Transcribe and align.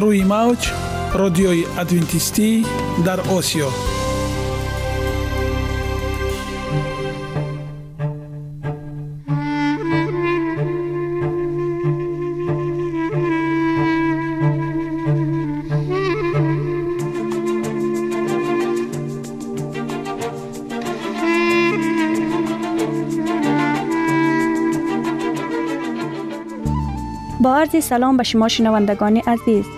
روی 0.00 0.24
موج 0.24 0.70
رادیوی 1.14 1.64
ادوینتیستی 1.78 2.66
در 3.06 3.20
آسیا 3.20 3.68
با 27.40 27.56
عرض 27.56 27.84
سلام 27.84 28.16
به 28.16 28.22
شما 28.22 28.48
شنوندگان 28.48 29.16
عزیز. 29.16 29.77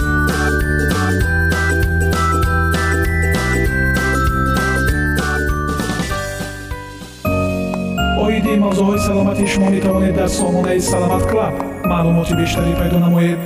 оиди 8.40 8.54
мавзӯъҳои 8.64 9.00
саломатии 9.08 9.46
шумо 9.52 9.68
метавонед 9.76 10.14
дар 10.18 10.28
сомонаи 10.38 10.80
саломат 10.90 11.24
клаб 11.30 11.54
маълумоти 11.90 12.34
бештарӣ 12.40 12.72
пайдо 12.80 12.98
намоед 13.06 13.40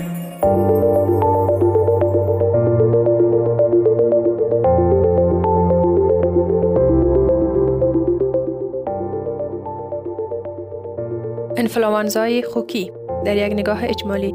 انفلوانزای 11.56 12.42
خوکی 12.42 12.92
در 13.24 13.36
یک 13.36 13.52
نگاه 13.52 13.84
اجمالی 13.84 14.34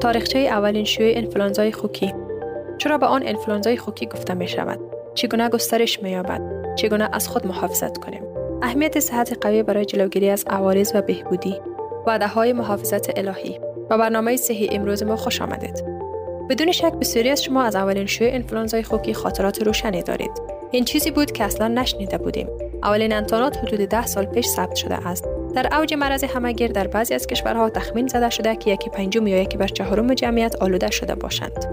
تاریخچه 0.00 0.38
اولین 0.38 0.84
شیوع 0.84 1.12
انفلانزای 1.16 1.72
خوکی 1.72 2.14
چرا 2.78 2.98
به 2.98 3.06
آن 3.06 3.22
انفلانزای 3.26 3.76
خوکی 3.76 4.06
گفته 4.06 4.34
می 4.34 4.48
شود 4.48 4.78
چگونه 5.14 5.48
گسترش 5.48 6.02
می 6.02 6.10
یابد 6.10 6.40
چگونه 6.76 7.08
از 7.12 7.28
خود 7.28 7.46
محافظت 7.46 7.98
کنیم 7.98 8.22
اهمیت 8.61 8.99
صحت 8.99 9.37
قوی 9.41 9.63
برای 9.63 9.85
جلوگیری 9.85 10.29
از 10.29 10.45
عوارض 10.47 10.91
و 10.95 11.01
بهبودی. 11.01 11.61
وعده 12.07 12.27
های 12.27 12.53
محافظت 12.53 13.17
الهی. 13.19 13.59
و 13.89 13.97
برنامه 13.97 14.37
صحی 14.37 14.69
امروز 14.71 15.03
ما 15.03 15.15
خوش 15.15 15.41
آمدید. 15.41 15.83
بدون 16.49 16.71
شک 16.71 16.93
بسیاری 16.93 17.29
از 17.29 17.43
شما 17.43 17.63
از 17.63 17.75
اولین 17.75 18.05
شیوع 18.05 18.33
انفلانزای 18.33 18.83
خوکی 18.83 19.13
خاطرات 19.13 19.61
روشنی 19.61 20.03
دارید. 20.03 20.31
این 20.71 20.85
چیزی 20.85 21.11
بود 21.11 21.31
که 21.31 21.43
اصلا 21.43 21.67
نشنیده 21.67 22.17
بودیم. 22.17 22.47
اولین 22.83 23.13
انتانات 23.13 23.57
حدود 23.57 23.79
ده 23.79 24.05
سال 24.05 24.25
پیش 24.25 24.47
ثبت 24.47 24.75
شده 24.75 25.07
است. 25.07 25.25
در 25.55 25.77
اوج 25.79 25.93
مرض 25.93 26.23
همگیر 26.23 26.71
در 26.71 26.87
بعضی 26.87 27.13
از 27.13 27.27
کشورها 27.27 27.69
تخمین 27.69 28.07
زده 28.07 28.29
شده 28.29 28.55
که 28.55 28.71
یکی 28.71 28.89
پنجم 28.89 29.27
یا 29.27 29.41
یکی 29.41 29.57
بر 29.57 29.67
چهارم 29.67 30.13
جمعیت 30.13 30.55
آلوده 30.61 30.91
شده 30.91 31.15
باشند. 31.15 31.65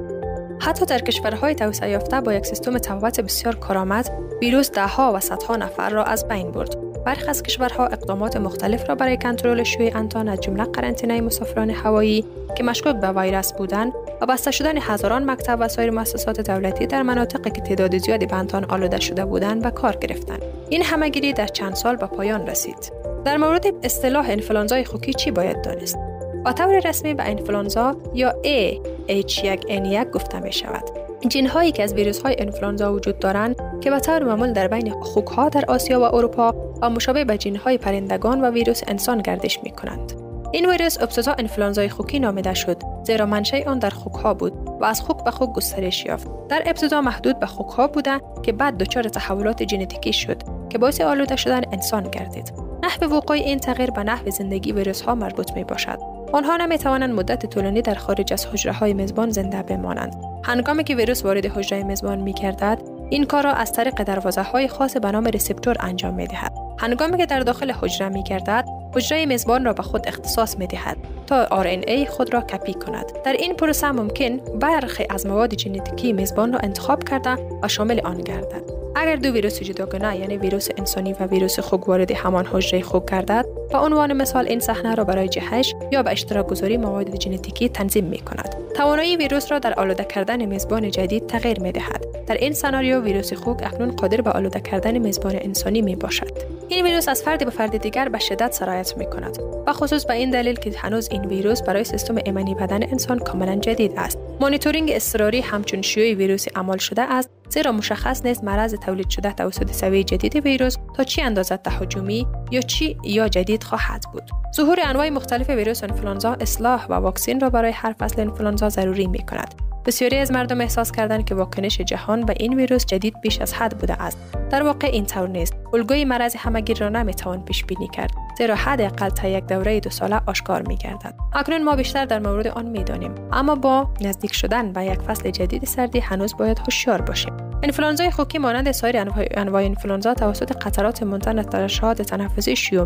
حتی 0.60 0.86
در 0.86 0.98
کشورهای 0.98 1.54
توسعه 1.54 1.90
یافته 1.90 2.20
با 2.20 2.34
یک 2.34 2.46
سیستم 2.46 2.78
تفاوت 2.78 3.20
بسیار 3.20 3.54
کارآمد 3.54 4.10
ویروس 4.40 4.70
دهها 4.70 5.12
و 5.14 5.20
صدها 5.20 5.56
نفر 5.56 5.90
را 5.90 6.04
از 6.04 6.28
بین 6.28 6.50
برد. 6.50 6.94
برخی 7.04 7.28
از 7.28 7.42
کشورها 7.42 7.86
اقدامات 7.86 8.36
مختلف 8.36 8.88
را 8.88 8.94
برای 8.94 9.16
کنترل 9.16 9.62
شیوع 9.62 9.96
انتان 9.96 10.28
از 10.28 10.40
جمله 10.40 10.64
قرنطینه 10.64 11.20
مسافران 11.20 11.70
هوایی 11.70 12.24
که 12.56 12.64
مشکوک 12.64 12.96
به 12.96 13.12
ویروس 13.12 13.52
بودند 13.52 13.92
و 14.20 14.26
بسته 14.26 14.50
شدن 14.50 14.78
هزاران 14.78 15.30
مکتب 15.30 15.56
و 15.60 15.68
سایر 15.68 15.90
مؤسسات 15.90 16.40
دولتی 16.40 16.86
در 16.86 17.02
مناطقی 17.02 17.50
که 17.50 17.60
تعداد 17.60 17.98
زیادی 17.98 18.26
به 18.26 18.36
انتان 18.36 18.64
آلوده 18.64 19.00
شده 19.00 19.24
بودند 19.24 19.62
به 19.62 19.70
کار 19.70 19.96
گرفتند. 19.96 20.42
این 20.68 20.82
همهگیری 20.82 21.32
در 21.32 21.46
چند 21.46 21.74
سال 21.74 21.96
به 21.96 22.06
پایان 22.06 22.46
رسید. 22.46 22.92
در 23.24 23.36
مورد 23.36 23.66
اصطلاح 23.82 24.30
انفلانزای 24.30 24.84
خوکی 24.84 25.14
چی 25.14 25.30
باید 25.30 25.62
دانست؟ 25.62 25.98
با 26.44 26.52
طور 26.52 26.80
رسمی 26.88 27.14
به 27.14 27.22
انفلانزا 27.22 27.96
یا 28.14 28.34
A 28.44 28.76
H1N1 29.08 30.10
گفته 30.12 30.40
می 30.40 30.52
شود. 30.52 31.03
جین 31.28 31.46
هایی 31.46 31.72
که 31.72 31.82
از 31.82 31.94
ویروس 31.94 32.22
های 32.22 32.36
انفلانزا 32.38 32.92
وجود 32.92 33.18
دارند 33.18 33.56
که 33.80 33.90
به 33.90 34.00
طور 34.00 34.24
معمول 34.24 34.52
در 34.52 34.68
بین 34.68 34.92
خوک 35.00 35.26
ها 35.26 35.48
در 35.48 35.64
آسیا 35.68 36.00
و 36.00 36.02
اروپا 36.02 36.54
و 36.82 36.90
مشابه 36.90 37.24
به 37.24 37.38
جین 37.38 37.56
های 37.56 37.78
پرندگان 37.78 38.40
و 38.40 38.50
ویروس 38.50 38.80
انسان 38.88 39.22
گردش 39.22 39.58
می 39.62 39.70
کنند. 39.70 40.12
این 40.52 40.70
ویروس 40.70 41.02
ابتدا 41.02 41.34
انفلانزای 41.38 41.88
خوکی 41.88 42.18
نامیده 42.18 42.54
شد 42.54 42.76
زیرا 43.02 43.26
منشأ 43.26 43.64
آن 43.66 43.78
در 43.78 43.90
خوک 43.90 44.14
ها 44.14 44.34
بود 44.34 44.52
و 44.80 44.84
از 44.84 45.00
خوک 45.00 45.24
به 45.24 45.30
خوک 45.30 45.52
گسترش 45.52 46.04
یافت. 46.04 46.28
در 46.48 46.62
ابتدا 46.66 47.00
محدود 47.00 47.40
به 47.40 47.46
خوک 47.46 47.68
ها 47.68 47.86
بوده 47.86 48.20
که 48.42 48.52
بعد 48.52 48.78
دچار 48.78 49.02
تحولات 49.02 49.68
ژنتیکی 49.68 50.12
شد 50.12 50.42
که 50.70 50.78
باعث 50.78 51.00
آلوده 51.00 51.36
شدن 51.36 51.62
انسان 51.72 52.02
گردید. 52.02 52.52
نحوه 52.82 53.16
وقوع 53.16 53.36
این 53.36 53.58
تغییر 53.58 53.90
به 53.90 54.02
نحوه 54.02 54.30
زندگی 54.30 54.72
ویروس 54.72 55.02
ها 55.02 55.14
مربوط 55.14 55.52
می 55.52 55.64
باشد. 55.64 56.13
آنها 56.34 56.56
نمی 56.56 56.78
توانند 56.78 57.14
مدت 57.14 57.46
طولانی 57.46 57.82
در 57.82 57.94
خارج 57.94 58.32
از 58.32 58.46
حجره 58.46 58.72
های 58.72 58.94
میزبان 58.94 59.30
زنده 59.30 59.62
بمانند. 59.62 60.14
هنگامی 60.44 60.84
که 60.84 60.94
ویروس 60.94 61.24
وارد 61.24 61.46
حجره 61.46 61.82
میزبان 61.82 62.18
می 62.18 62.32
گردد 62.32 62.78
این 63.10 63.24
کار 63.24 63.44
را 63.44 63.52
از 63.52 63.72
طریق 63.72 64.02
دروازه 64.02 64.42
های 64.42 64.68
خاص 64.68 64.96
به 64.96 65.10
نام 65.10 65.24
receptor 65.24 65.76
انجام 65.80 66.14
می 66.14 66.26
دهد 66.26 66.52
هنگامی 66.78 67.16
که 67.16 67.26
در 67.26 67.40
داخل 67.40 67.72
حجره 67.72 68.08
می 68.08 68.22
گردد 68.22 68.64
حجره 68.94 69.26
میزبان 69.26 69.64
را 69.64 69.72
به 69.72 69.82
خود 69.82 70.08
اختصاص 70.08 70.58
می 70.58 70.66
دهد 70.66 70.96
تا 71.26 71.46
RNA 71.46 72.08
خود 72.08 72.34
را 72.34 72.40
کپی 72.40 72.74
کند. 72.74 73.06
در 73.24 73.32
این 73.32 73.54
پروسه 73.54 73.92
ممکن 73.92 74.36
برخی 74.36 75.06
از 75.10 75.26
مواد 75.26 75.58
ژنتیکی 75.58 76.12
میزبان 76.12 76.52
را 76.52 76.58
انتخاب 76.58 77.04
کرده 77.04 77.36
و 77.62 77.68
شامل 77.68 78.00
آن 78.00 78.18
گردد. 78.18 78.83
اگر 78.96 79.16
دو 79.16 79.28
ویروس 79.28 79.62
جداگانه 79.62 80.18
یعنی 80.18 80.36
ویروس 80.36 80.68
انسانی 80.78 81.12
و 81.12 81.26
ویروس 81.26 81.60
خوک 81.60 81.88
وارد 81.88 82.10
همان 82.10 82.46
حجره 82.46 82.82
خوک 82.82 83.10
گردد 83.10 83.46
به 83.72 83.78
عنوان 83.78 84.12
مثال 84.12 84.48
این 84.48 84.60
صحنه 84.60 84.94
را 84.94 85.04
برای 85.04 85.28
جهش 85.28 85.74
یا 85.92 86.02
به 86.02 86.10
اشتراک 86.10 86.46
گذاری 86.46 86.76
مواد 86.76 87.20
ژنتیکی 87.20 87.68
تنظیم 87.68 88.04
می 88.04 88.18
کند. 88.18 88.54
توانایی 88.76 89.16
ویروس 89.16 89.52
را 89.52 89.58
در 89.58 89.74
آلوده 89.74 90.04
کردن 90.04 90.44
میزبان 90.44 90.90
جدید 90.90 91.26
تغییر 91.26 91.60
می 91.60 91.72
دهد. 91.72 92.06
در 92.26 92.34
این 92.34 92.52
سناریو 92.52 93.00
ویروس 93.00 93.32
خوک 93.32 93.62
اکنون 93.62 93.90
قادر 93.90 94.20
به 94.20 94.30
آلوده 94.30 94.60
کردن 94.60 94.98
میزبان 94.98 95.36
انسانی 95.36 95.82
می 95.82 95.96
باشد. 95.96 96.53
این 96.74 96.84
ویروس 96.84 97.08
از 97.08 97.22
فرد 97.22 97.44
به 97.44 97.50
فرد 97.50 97.76
دیگر 97.76 98.08
به 98.08 98.18
شدت 98.18 98.52
سرایت 98.52 98.96
می 98.96 99.06
کند 99.06 99.38
و 99.66 99.72
خصوص 99.72 100.06
به 100.06 100.14
این 100.14 100.30
دلیل 100.30 100.56
که 100.56 100.72
هنوز 100.78 101.08
این 101.10 101.24
ویروس 101.24 101.62
برای 101.62 101.84
سیستم 101.84 102.16
ایمنی 102.24 102.54
بدن 102.54 102.82
انسان 102.82 103.18
کاملا 103.18 103.56
جدید 103.56 103.92
است. 103.96 104.18
مانیتورینگ 104.40 104.90
اضطراری 104.94 105.40
همچون 105.40 105.82
شیوع 105.82 106.18
ویروسی 106.18 106.50
عمل 106.56 106.78
شده 106.78 107.02
است 107.02 107.30
زیرا 107.48 107.72
مشخص 107.72 108.26
نیست 108.26 108.44
مرض 108.44 108.74
تولید 108.74 109.08
شده 109.08 109.32
توسط 109.32 109.72
سویه 109.72 110.04
جدید 110.04 110.36
ویروس 110.36 110.76
تا 110.96 111.04
چی 111.04 111.22
اندازه 111.22 111.56
تهاجمی 111.56 112.26
یا 112.50 112.60
چی 112.60 112.96
یا 113.04 113.28
جدید 113.28 113.62
خواهد 113.62 114.04
بود. 114.12 114.30
ظهور 114.56 114.78
انواع 114.82 115.08
مختلف 115.08 115.50
ویروس 115.50 115.84
انفلانزا 115.84 116.36
اصلاح 116.40 116.86
و 116.86 116.94
واکسین 116.94 117.40
را 117.40 117.50
برای 117.50 117.72
هر 117.72 117.92
فصل 117.92 118.20
انفلانزا 118.20 118.68
ضروری 118.68 119.06
می 119.06 119.26
کند 119.26 119.54
بسیاری 119.86 120.16
از 120.16 120.32
مردم 120.32 120.60
احساس 120.60 120.92
کردند 120.92 121.24
که 121.24 121.34
واکنش 121.34 121.80
جهان 121.80 122.20
به 122.20 122.34
این 122.36 122.56
ویروس 122.56 122.86
جدید 122.86 123.20
بیش 123.20 123.40
از 123.40 123.54
حد 123.54 123.78
بوده 123.78 124.02
است 124.02 124.18
در 124.50 124.62
واقع 124.62 124.86
این 124.86 125.06
طور 125.06 125.28
نیست 125.28 125.54
الگوی 125.72 126.04
مرض 126.04 126.36
همگیر 126.36 126.78
را 126.78 126.88
نمی‌توان 126.88 127.44
پیش 127.44 127.64
بینی 127.64 127.88
کرد 127.88 128.10
زیرا 128.38 128.54
حداقل 128.54 129.08
تا 129.08 129.28
یک 129.28 129.46
دوره 129.46 129.80
دو 129.80 129.90
ساله 129.90 130.20
آشکار 130.26 130.62
می 130.62 130.76
گردد. 130.76 131.14
اکنون 131.32 131.64
ما 131.64 131.76
بیشتر 131.76 132.04
در 132.04 132.18
مورد 132.18 132.46
آن 132.46 132.66
می 132.66 132.84
دانیم 132.84 133.14
اما 133.32 133.54
با 133.54 133.88
نزدیک 134.00 134.34
شدن 134.34 134.72
به 134.72 134.84
یک 134.84 135.00
فصل 135.00 135.30
جدید 135.30 135.64
سردی 135.64 135.98
هنوز 135.98 136.36
باید 136.36 136.58
هوشیار 136.58 137.02
باشیم. 137.02 137.53
انفلانزای 137.62 138.10
خوکی 138.10 138.38
مانند 138.38 138.72
سایر 138.72 138.96
انواع 139.30 139.64
انفلانزا 139.64 140.14
توسط 140.14 140.52
قطرات 140.52 141.02
منتن 141.02 141.34
در 141.34 141.66
شهاد 141.66 142.02
تنفسی 142.02 142.56
شیوع. 142.56 142.84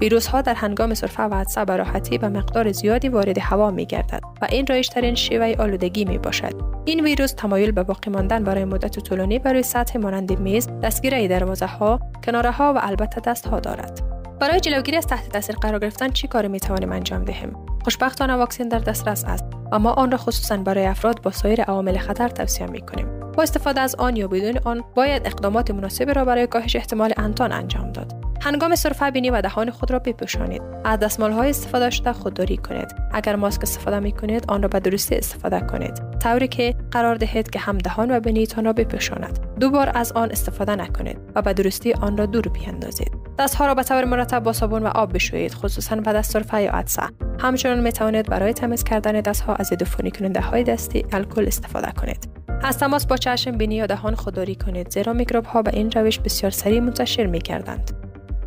ویروس 0.00 0.26
ها 0.26 0.40
در 0.40 0.54
هنگام 0.54 0.94
سرفه 0.94 1.22
و 1.22 1.34
عطسه 1.34 1.64
به 1.64 2.18
به 2.18 2.28
مقدار 2.28 2.72
زیادی 2.72 3.08
وارد 3.08 3.38
هوا 3.38 3.70
می 3.70 3.86
گردد 3.86 4.20
و 4.42 4.46
این 4.50 4.66
رایجترین 4.66 5.14
شیوه 5.14 5.54
آلودگی 5.58 6.04
می 6.04 6.18
باشد. 6.18 6.52
این 6.84 7.04
ویروس 7.04 7.32
تمایل 7.32 7.70
به 7.70 7.82
باقی 7.82 8.10
ماندن 8.10 8.44
برای 8.44 8.64
مدت 8.64 8.98
طولانی 9.00 9.38
برای 9.38 9.62
سطح 9.62 9.98
مانند 9.98 10.40
میز، 10.40 10.68
دستگیره 10.82 11.28
دروازه 11.28 11.66
ها، 11.66 12.00
کناره 12.26 12.50
ها 12.50 12.74
و 12.74 12.80
البته 12.82 13.20
دست 13.20 13.48
ها 13.48 13.60
دارد. 13.60 14.00
برای 14.40 14.60
جلوگیری 14.60 14.96
از 14.96 15.06
تحت 15.06 15.28
تاثیر 15.28 15.56
قرار 15.56 15.78
گرفتن 15.78 16.08
چی 16.08 16.28
کاری 16.28 16.48
می 16.48 16.60
توانیم 16.60 16.92
انجام 16.92 17.24
دهیم؟ 17.24 17.56
خوشبختانه 17.84 18.32
واکسن 18.32 18.68
در 18.68 18.78
دسترس 18.78 19.24
است 19.24 19.44
و 19.72 19.78
ما 19.78 19.92
آن 19.92 20.10
را 20.10 20.18
خصوصا 20.18 20.56
برای 20.56 20.86
افراد 20.86 21.22
با 21.22 21.30
سایر 21.30 21.62
عوامل 21.62 21.98
خطر 21.98 22.28
توصیه 22.28 22.66
می 22.66 22.80
کنیم. 22.80 23.25
با 23.36 23.42
استفاده 23.42 23.80
از 23.80 23.94
آن 23.94 24.16
یا 24.16 24.28
بدون 24.28 24.58
آن 24.64 24.84
باید 24.94 25.26
اقدامات 25.26 25.70
مناسبی 25.70 26.14
را 26.14 26.24
برای 26.24 26.46
کاهش 26.46 26.76
احتمال 26.76 27.12
انتان 27.16 27.52
انجام 27.52 27.92
داد. 27.92 28.12
هنگام 28.42 28.74
سرفه 28.74 29.10
بینی 29.10 29.30
و 29.30 29.40
دهان 29.40 29.70
خود 29.70 29.90
را 29.90 29.98
بپوشانید. 29.98 30.62
از 30.84 30.98
دستمال 30.98 31.32
های 31.32 31.50
استفاده 31.50 31.90
شده 31.90 32.12
خودداری 32.12 32.56
کنید. 32.56 32.94
اگر 33.12 33.36
ماسک 33.36 33.62
استفاده 33.62 33.98
می 33.98 34.12
کنید 34.12 34.44
آن 34.48 34.62
را 34.62 34.68
به 34.68 34.80
درستی 34.80 35.14
استفاده 35.14 35.60
کنید. 35.60 36.18
طوری 36.18 36.48
که 36.48 36.74
قرار 36.90 37.14
دهید 37.14 37.50
که 37.50 37.58
هم 37.58 37.78
دهان 37.78 38.10
و 38.10 38.20
بینیتان 38.20 38.64
را 38.64 38.72
بپوشاند. 38.72 39.38
دوبار 39.60 39.90
از 39.94 40.12
آن 40.12 40.30
استفاده 40.30 40.76
نکنید 40.76 41.18
و 41.34 41.42
به 41.42 41.52
درستی 41.52 41.92
آن 41.92 42.16
را 42.16 42.26
دور 42.26 42.48
بیاندازید. 42.48 43.12
دستها 43.38 43.66
را 43.66 43.74
به 43.74 43.82
طور 43.82 44.04
مرتب 44.04 44.42
با 44.42 44.52
صابون 44.52 44.82
و 44.82 44.86
آب 44.86 45.14
بشویید 45.14 45.54
خصوصا 45.54 45.96
بعد 45.96 46.16
از 46.16 46.26
سرفه 46.26 46.62
یا 46.62 46.72
عطسه. 46.72 47.02
همچنان 47.38 47.80
می 47.80 47.92
توانید 47.92 48.30
برای 48.30 48.52
تمیز 48.52 48.84
کردن 48.84 49.20
دستها 49.20 49.54
از 49.54 49.66
ضد 49.66 50.10
کننده 50.18 50.40
های 50.40 50.64
دستی 50.64 51.06
الکل 51.12 51.46
استفاده 51.46 51.92
کنید. 51.92 52.35
از 52.62 52.78
تماس 52.78 53.06
با 53.06 53.16
چشم 53.16 53.50
بینی 53.50 53.74
یا 53.74 53.86
دهان 53.86 54.14
خودداری 54.14 54.54
کنید 54.54 54.90
زیرا 54.90 55.12
میکروب 55.12 55.44
ها 55.44 55.62
به 55.62 55.70
این 55.74 55.90
روش 55.90 56.18
بسیار 56.18 56.50
سریع 56.50 56.80
منتشر 56.80 57.26
می 57.26 57.38
کردند. 57.38 57.90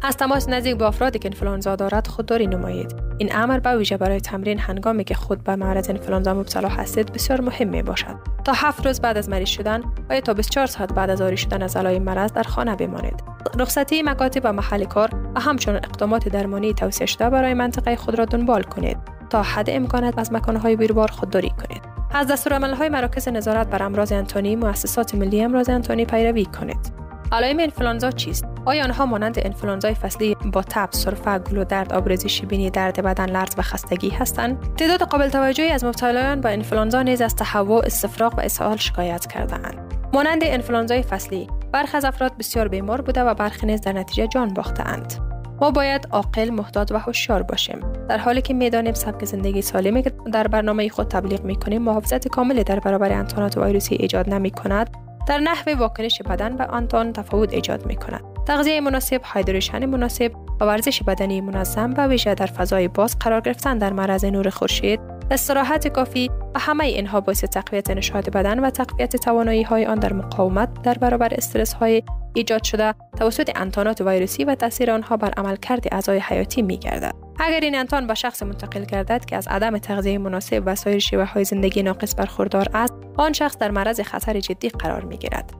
از 0.01 0.17
تماس 0.17 0.49
نزدیک 0.49 0.75
با 0.75 0.87
افرادی 0.87 1.19
که 1.19 1.29
انفلانزا 1.29 1.75
دارد 1.75 2.07
خودداری 2.07 2.47
نمایید. 2.47 2.95
این 3.17 3.35
امر 3.35 3.59
به 3.59 3.77
ویژه 3.77 3.97
برای 3.97 4.19
تمرین 4.21 4.59
هنگامی 4.59 5.03
که 5.03 5.15
خود 5.15 5.43
به 5.43 5.55
معرض 5.55 5.89
انفلانزا 5.89 6.33
مبتلا 6.33 6.67
هستید 6.67 7.13
بسیار 7.13 7.41
مهم 7.41 7.67
می 7.67 7.83
باشد 7.83 8.15
تا 8.43 8.53
هفت 8.53 8.85
روز 8.85 9.01
بعد 9.01 9.17
از 9.17 9.29
مریض 9.29 9.49
شدن 9.49 9.83
و 10.09 10.15
یا 10.15 10.21
تا 10.21 10.33
24 10.33 10.67
ساعت 10.67 10.93
بعد 10.93 11.09
از 11.09 11.21
آری 11.21 11.37
شدن 11.37 11.61
از 11.61 11.77
علائم 11.77 12.03
مرض 12.03 12.33
در 12.33 12.43
خانه 12.43 12.75
بمانید. 12.75 13.23
رخصتی 13.59 14.01
مکاتب 14.01 14.41
و 14.43 14.53
محل 14.53 14.83
کار 14.83 15.09
و 15.35 15.39
همچنین 15.39 15.77
اقدامات 15.77 16.29
درمانی 16.29 16.73
توصیه 16.73 17.07
شده 17.07 17.29
برای 17.29 17.53
منطقه 17.53 17.95
خود 17.95 18.15
را 18.15 18.25
دنبال 18.25 18.63
کنید. 18.63 19.18
تا 19.29 19.43
حد 19.43 19.69
امکانات 19.69 20.19
از 20.19 20.33
مکانهای 20.33 20.75
بیروبار 20.75 21.11
خودداری 21.11 21.49
کنید. 21.49 21.81
از 22.11 22.27
دستورالعملهای 22.27 22.89
مراکز 22.89 23.27
نظارت 23.27 23.67
بر 23.67 23.83
امراض 23.83 24.11
انتانی 24.11 24.55
مؤسسات 24.55 25.15
ملی 25.15 25.43
امراض 25.43 25.69
انتانی 25.69 26.05
پیروی 26.05 26.45
کنید. 26.45 26.99
علائم 27.31 27.59
انفلانزا 27.59 28.11
چیست؟ 28.11 28.45
آیا 28.65 28.83
آنها 28.83 29.05
مانند 29.05 29.39
انفلانزای 29.39 29.93
فصلی 29.93 30.35
با 30.53 30.61
تب 30.61 30.89
سرفه 30.91 31.39
گلو 31.39 31.63
درد 31.63 31.93
آبرزی 31.93 32.29
شیبینی 32.29 32.69
درد 32.69 33.03
بدن 33.03 33.29
لرز 33.29 33.53
و 33.57 33.61
خستگی 33.61 34.09
هستند؟ 34.09 34.75
تعداد 34.77 35.03
قابل 35.03 35.29
توجهی 35.29 35.69
از 35.69 35.83
مبتلایان 35.83 36.41
با 36.41 36.49
انفلانزا 36.49 37.01
نیز 37.01 37.21
از 37.21 37.35
تهوع 37.35 37.85
استفراغ 37.85 38.37
و 38.37 38.41
اسهال 38.41 38.77
شکایت 38.77 39.27
کردهاند. 39.27 39.93
مانند 40.13 40.41
انفلانزای 40.43 41.03
فصلی 41.03 41.47
برخی 41.71 41.97
از 41.97 42.05
افراد 42.05 42.37
بسیار 42.37 42.67
بیمار 42.67 43.01
بوده 43.01 43.23
و 43.23 43.33
برخی 43.33 43.65
نیز 43.65 43.81
در 43.81 43.93
نتیجه 43.93 44.27
جان 44.27 44.53
باختهاند. 44.53 45.28
ما 45.61 45.71
باید 45.71 46.07
عاقل 46.11 46.49
محتاط 46.49 46.91
و 46.91 46.99
هوشیار 46.99 47.43
باشیم. 47.43 47.79
در 48.09 48.17
حالی 48.17 48.41
که 48.41 48.53
می‌دانیم 48.53 48.93
سبک 48.93 49.25
زندگی 49.25 49.61
سالمی 49.61 50.03
که 50.03 50.11
در 50.31 50.47
برنامه 50.47 50.89
خود 50.89 51.07
تبلیغ 51.07 51.43
می 51.43 51.55
کنیم 51.55 51.81
محافظت 51.81 52.27
کاملی 52.27 52.63
در 52.63 52.79
برابر 52.79 53.11
انتانات 53.11 53.57
ویروسی 53.57 53.95
ایجاد 53.95 54.29
نمی 54.29 54.51
کند 54.51 54.89
در 55.27 55.39
نحوه 55.39 55.73
واکنش 55.73 56.21
بدن 56.21 56.55
به 56.55 56.65
آنتان 56.65 57.13
تفاوت 57.13 57.53
ایجاد 57.53 57.85
می 57.85 57.95
کند 57.95 58.21
تغذیه 58.47 58.81
مناسب 58.81 59.21
هایدریشن 59.23 59.85
مناسب 59.85 60.31
و 60.61 60.65
ورزش 60.65 61.03
بدنی 61.03 61.41
منظم 61.41 61.93
و 61.97 62.07
ویژه 62.07 62.35
در 62.35 62.45
فضای 62.45 62.87
باز 62.87 63.19
قرار 63.19 63.41
گرفتن 63.41 63.77
در 63.77 63.93
معرض 63.93 64.25
نور 64.25 64.49
خورشید. 64.49 64.99
استراحت 65.31 65.87
کافی 65.87 66.31
و 66.55 66.59
همه 66.59 66.85
اینها 66.85 67.21
باعث 67.21 67.43
تقویت 67.43 67.91
نشاط 67.91 68.29
بدن 68.29 68.59
و 68.59 68.69
تقویت 68.69 69.15
توانایی 69.15 69.63
های 69.63 69.85
آن 69.85 69.99
در 69.99 70.13
مقاومت 70.13 70.81
در 70.81 70.93
برابر 70.93 71.33
استرس 71.33 71.73
های 71.73 72.03
ایجاد 72.39 72.63
شده 72.63 72.93
توسط 73.19 73.51
انتانات 73.55 74.01
ویروسی 74.01 74.43
و 74.43 74.55
تاثیر 74.55 74.91
آنها 74.91 75.17
بر 75.17 75.33
عملکرد 75.37 75.85
اعضای 75.91 76.19
حیاتی 76.19 76.61
می 76.61 76.77
گردد. 76.77 77.15
اگر 77.39 77.59
این 77.59 77.75
انتان 77.75 78.07
به 78.07 78.13
شخص 78.13 78.43
منتقل 78.43 78.85
گردد 78.85 79.25
که 79.25 79.35
از 79.35 79.47
عدم 79.47 79.77
تغذیه 79.77 80.17
مناسب 80.17 80.63
و 80.65 80.75
سایر 80.75 80.99
شیوه 80.99 81.23
های 81.23 81.43
زندگی 81.43 81.83
ناقص 81.83 82.15
برخوردار 82.17 82.67
است 82.73 82.93
آن 83.17 83.33
شخص 83.33 83.57
در 83.57 83.71
معرض 83.71 84.01
خطر 84.01 84.39
جدی 84.39 84.69
قرار 84.69 85.05
می 85.05 85.17
گیرد. 85.17 85.53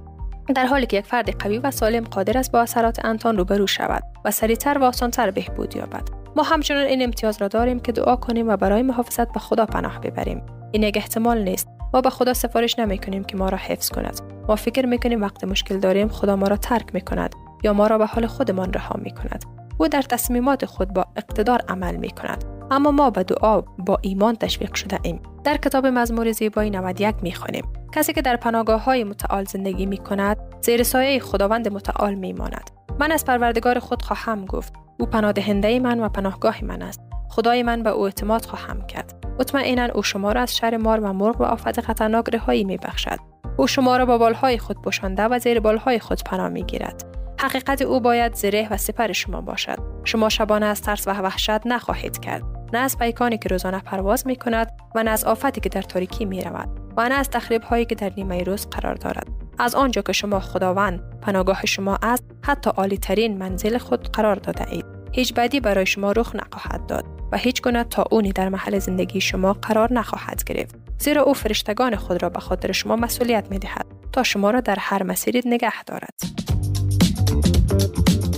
در 0.55 0.65
حالی 0.65 0.85
که 0.85 0.97
یک 0.97 1.05
فرد 1.05 1.41
قوی 1.41 1.57
و 1.57 1.71
سالم 1.71 2.03
قادر 2.03 2.37
است 2.37 2.51
با 2.51 2.61
اثرات 2.61 3.05
انتان 3.05 3.37
روبرو 3.37 3.67
شود 3.67 4.03
و 4.25 4.31
سریعتر 4.31 4.77
و 4.77 4.83
آسانتر 4.83 5.31
بهبود 5.31 5.75
یابد 5.75 6.09
ما 6.35 6.43
همچنان 6.43 6.85
این 6.85 7.01
امتیاز 7.01 7.41
را 7.41 7.47
داریم 7.47 7.79
که 7.79 7.91
دعا 7.91 8.15
کنیم 8.15 8.49
و 8.49 8.57
برای 8.57 8.81
محافظت 8.81 9.33
به 9.33 9.39
خدا 9.39 9.65
پناه 9.65 9.99
ببریم 10.01 10.41
این 10.71 10.83
یک 10.83 10.97
احتمال 10.97 11.43
نیست 11.43 11.67
ما 11.93 12.01
به 12.01 12.09
خدا 12.09 12.33
سفارش 12.33 12.79
نمی 12.79 12.97
کنیم 12.97 13.23
که 13.23 13.37
ما 13.37 13.49
را 13.49 13.57
حفظ 13.57 13.89
کند. 13.89 14.21
ما 14.47 14.55
فکر 14.55 14.85
می 14.85 14.97
کنیم 14.97 15.21
وقت 15.21 15.43
مشکل 15.43 15.79
داریم 15.79 16.07
خدا 16.07 16.35
ما 16.35 16.47
را 16.47 16.57
ترک 16.57 16.93
می 16.93 17.01
کند 17.01 17.35
یا 17.63 17.73
ما 17.73 17.87
را 17.87 17.97
به 17.97 18.05
حال 18.05 18.27
خودمان 18.27 18.73
رها 18.73 18.99
می 19.03 19.11
کند 19.11 19.45
او 19.77 19.87
در 19.87 20.01
تصمیمات 20.01 20.65
خود 20.65 20.93
با 20.93 21.05
اقتدار 21.15 21.61
عمل 21.67 21.95
می 21.95 22.09
کند 22.09 22.43
اما 22.71 22.91
ما 22.91 23.09
به 23.09 23.23
دعا 23.23 23.61
با 23.61 23.97
ایمان 24.01 24.35
تشویق 24.35 24.75
شده 24.75 24.99
ایم. 25.03 25.21
در 25.43 25.57
کتاب 25.57 25.85
مزمور 25.85 26.31
زیبایی 26.31 26.69
91 26.69 27.15
می 27.21 27.31
خونیم 27.31 27.65
کسی 27.91 28.13
که 28.13 28.21
در 28.21 28.35
پناهگاه 28.35 28.83
های 28.83 29.03
متعال 29.03 29.45
زندگی 29.45 29.85
می 29.85 29.97
کند 29.97 30.37
زیر 30.61 30.83
سایه 30.83 31.19
خداوند 31.19 31.73
متعال 31.73 32.13
می 32.13 32.33
ماند 32.33 32.69
من 32.99 33.11
از 33.11 33.25
پروردگار 33.25 33.79
خود 33.79 34.01
خواهم 34.01 34.45
گفت 34.45 34.73
او 34.99 35.05
پناهدهنده 35.05 35.79
من 35.79 35.99
و 35.99 36.09
پناهگاه 36.09 36.63
من 36.63 36.81
است. 36.81 37.08
خدای 37.29 37.63
من 37.63 37.83
به 37.83 37.89
او 37.89 38.05
اعتماد 38.05 38.45
خواهم 38.45 38.87
کرد. 38.87 39.13
مطمئنا 39.39 39.87
او 39.93 40.03
شما 40.03 40.31
را 40.31 40.41
از 40.41 40.57
شر 40.57 40.77
مار 40.77 40.99
و 40.99 41.13
مرغ 41.13 41.41
و 41.41 41.43
آفت 41.43 41.81
خطرناک 41.81 42.25
رهایی 42.33 42.63
می 42.63 42.77
بخشد 42.77 43.19
او 43.57 43.67
شما 43.67 43.97
را 43.97 44.05
با 44.05 44.17
بالهای 44.17 44.57
خود 44.57 44.81
پوشانده 44.81 45.23
و 45.23 45.39
زیر 45.39 45.59
بالهای 45.59 45.99
خود 45.99 46.23
پناه 46.23 46.49
می 46.49 46.63
گیرد 46.63 47.03
حقیقت 47.41 47.81
او 47.81 47.99
باید 47.99 48.35
زره 48.35 48.67
و 48.71 48.77
سپر 48.77 49.11
شما 49.11 49.41
باشد. 49.41 49.77
شما 50.03 50.29
شبانه 50.29 50.65
از 50.65 50.81
ترس 50.81 51.07
و 51.07 51.11
وحشت 51.11 51.67
نخواهید 51.67 52.19
کرد. 52.19 52.43
نه 52.73 52.79
از 52.79 52.97
پیکانی 52.97 53.37
که 53.37 53.49
روزانه 53.49 53.79
پرواز 53.79 54.27
می 54.27 54.35
کند 54.35 54.71
و 54.95 55.03
نه 55.03 55.11
از 55.11 55.25
آفتی 55.25 55.61
که 55.61 55.69
در 55.69 55.81
تاریکی 55.81 56.25
می 56.25 56.41
رود 56.41 56.69
و 56.97 57.09
نه 57.09 57.15
از 57.15 57.29
تخریب 57.29 57.63
هایی 57.63 57.85
که 57.85 57.95
در 57.95 58.11
نیمه 58.17 58.43
روز 58.43 58.67
قرار 58.67 58.95
دارد. 58.95 59.27
از 59.59 59.75
آنجا 59.75 60.01
که 60.01 60.13
شما 60.13 60.39
خداوند 60.39 61.19
پناهگاه 61.21 61.65
شما 61.65 61.97
است 62.01 62.23
حتی 62.41 62.69
عالی 62.69 62.97
ترین 62.97 63.37
منزل 63.37 63.77
خود 63.77 64.11
قرار 64.11 64.35
داده 64.35 64.71
اید. 64.71 64.85
هیچ 65.11 65.33
بدی 65.33 65.59
برای 65.59 65.85
شما 65.85 66.11
رخ 66.11 66.35
نخواهد 66.35 66.85
داد. 66.85 67.18
و 67.31 67.37
هیچ 67.37 67.61
گونه 67.61 67.85
اونی 68.11 68.31
در 68.31 68.49
محل 68.49 68.79
زندگی 68.79 69.21
شما 69.21 69.53
قرار 69.53 69.93
نخواهد 69.93 70.43
گرفت. 70.43 70.75
زیرا 70.99 71.21
او 71.21 71.33
فرشتگان 71.33 71.95
خود 71.95 72.23
را 72.23 72.29
به 72.29 72.39
خاطر 72.39 72.71
شما 72.71 72.95
مسئولیت 72.95 73.45
می 73.51 73.59
دهد 73.59 73.85
تا 74.13 74.23
شما 74.23 74.51
را 74.51 74.61
در 74.61 74.77
هر 74.79 75.03
مسیری 75.03 75.41
نگه 75.45 75.83
دارد. 75.83 76.13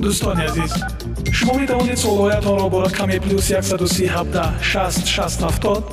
دوستان 0.01 0.41
عزیز 0.41 0.73
شما 1.31 1.57
می 1.57 1.67
توانید 1.67 1.95
سوالات 1.95 2.45
را 2.45 2.69
با 2.69 2.83
رقم 2.83 3.07
پلوس 3.07 3.53
137 3.53 4.61
60 4.61 5.05
60 5.05 5.43
70 5.43 5.83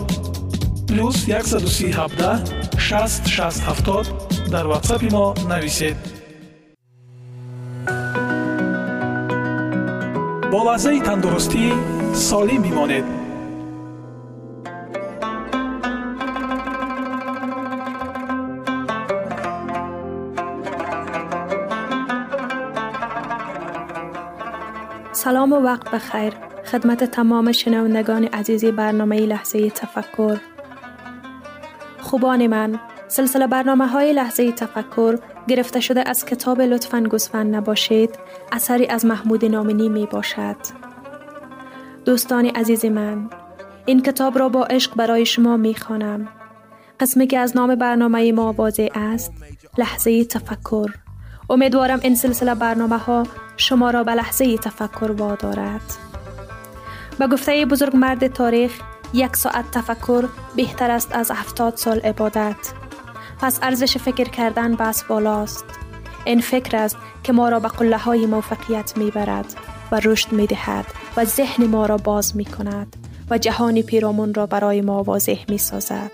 پلوس 0.89 1.25
137 1.25 2.79
60 2.79 3.29
60 3.29 3.63
70 3.63 4.07
در 4.53 4.67
واتساپ 4.67 5.13
ما 5.13 5.35
نویسید. 5.49 5.97
با 10.53 10.77
تندرستی 10.77 11.73
سالم 12.13 12.63
بمانید 12.63 13.05
سلام 25.13 25.53
و 25.53 25.57
وقت 25.57 25.91
بخیر. 25.91 26.33
خدمت 26.65 27.05
تمام 27.05 27.53
شنوندگان 27.53 28.25
عزیز 28.25 28.65
برنامه 28.65 29.21
لحظه 29.21 29.71
تفکر. 29.71 30.39
خوبان 32.01 32.47
من 32.47 32.81
سلسله 33.09 33.47
برنامه 33.47 33.87
های 33.87 34.13
لحظه 34.13 34.53
تفکر 34.53 35.19
گرفته 35.49 35.81
شده 35.81 36.09
از 36.09 36.25
کتاب 36.25 36.61
لطفا 36.61 37.01
گزفن 37.01 37.47
نباشید. 37.47 38.19
اثری 38.53 38.87
از 38.87 39.05
محمود 39.05 39.45
نامنی 39.45 39.89
می 39.89 40.07
باشد 40.07 40.88
دوستان 42.09 42.47
عزیز 42.47 42.85
من 42.85 43.31
این 43.87 44.03
کتاب 44.03 44.39
را 44.39 44.49
با 44.49 44.65
عشق 44.65 44.95
برای 44.95 45.27
شما 45.27 45.57
می 45.57 45.75
خانم. 45.75 46.29
قسمی 47.01 47.27
که 47.27 47.39
از 47.39 47.57
نام 47.57 47.75
برنامه 47.75 48.33
ما 48.33 48.53
واضح 48.53 48.89
است 48.95 49.33
لحظه 49.79 50.25
تفکر 50.25 50.91
امیدوارم 51.51 52.01
این 52.03 52.15
سلسله 52.15 52.55
برنامه 52.55 52.99
ها 52.99 53.27
شما 53.57 53.91
را 53.91 54.05
به 54.05 54.13
لحظه 54.13 54.59
تفکر 54.59 55.11
وادارد. 55.13 55.81
به 57.19 57.27
گفته 57.27 57.67
بزرگ 57.67 57.97
مرد 57.97 58.27
تاریخ 58.27 58.81
یک 59.15 59.37
ساعت 59.37 59.71
تفکر 59.71 60.29
بهتر 60.57 60.91
است 60.91 61.15
از 61.15 61.31
هفتاد 61.31 61.77
سال 61.77 61.99
عبادت. 61.99 62.73
پس 63.41 63.59
ارزش 63.63 63.99
فکر 63.99 64.29
کردن 64.29 64.75
بس 64.75 65.03
بالاست. 65.05 65.65
این 66.25 66.41
فکر 66.41 66.77
است 66.77 66.97
که 67.23 67.33
ما 67.33 67.49
را 67.49 67.61
به 67.61 67.69
قله 67.69 67.99
های 67.99 68.27
موفقیت 68.27 68.97
می 68.97 69.11
برد 69.11 69.68
و 69.93 70.01
رشد 70.05 70.33
می 70.33 70.47
دهد 70.47 70.87
و 71.17 71.25
ذهن 71.25 71.67
ما 71.67 71.87
را 71.87 71.97
باز 71.97 72.37
می 72.37 72.45
کند 72.45 72.97
و 73.31 73.39
جهان 73.39 73.83
پیرامون 73.83 74.35
را 74.35 74.47
برای 74.47 74.81
ما 74.81 75.03
واضح 75.03 75.45
می 75.49 75.59
سازد. 75.59 76.11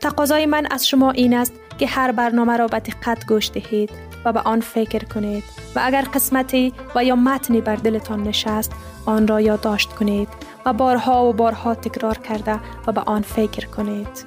تقاضای 0.00 0.46
من 0.46 0.66
از 0.70 0.86
شما 0.88 1.10
این 1.10 1.34
است 1.34 1.52
که 1.78 1.86
هر 1.86 2.12
برنامه 2.12 2.56
را 2.56 2.66
به 2.66 2.78
دقت 2.78 3.26
گوش 3.26 3.50
دهید 3.50 3.90
و 4.24 4.32
به 4.32 4.40
آن 4.40 4.60
فکر 4.60 5.04
کنید 5.04 5.44
و 5.76 5.80
اگر 5.84 6.02
قسمتی 6.14 6.72
و 6.94 7.04
یا 7.04 7.16
متنی 7.16 7.60
بر 7.60 7.76
دلتان 7.76 8.22
نشست 8.22 8.72
آن 9.06 9.28
را 9.28 9.40
یادداشت 9.40 9.88
کنید 9.88 10.28
و 10.66 10.72
بارها 10.72 11.28
و 11.28 11.32
بارها 11.32 11.74
تکرار 11.74 12.18
کرده 12.18 12.60
و 12.86 12.92
به 12.92 13.00
آن 13.00 13.22
فکر 13.22 13.66
کنید. 13.66 14.24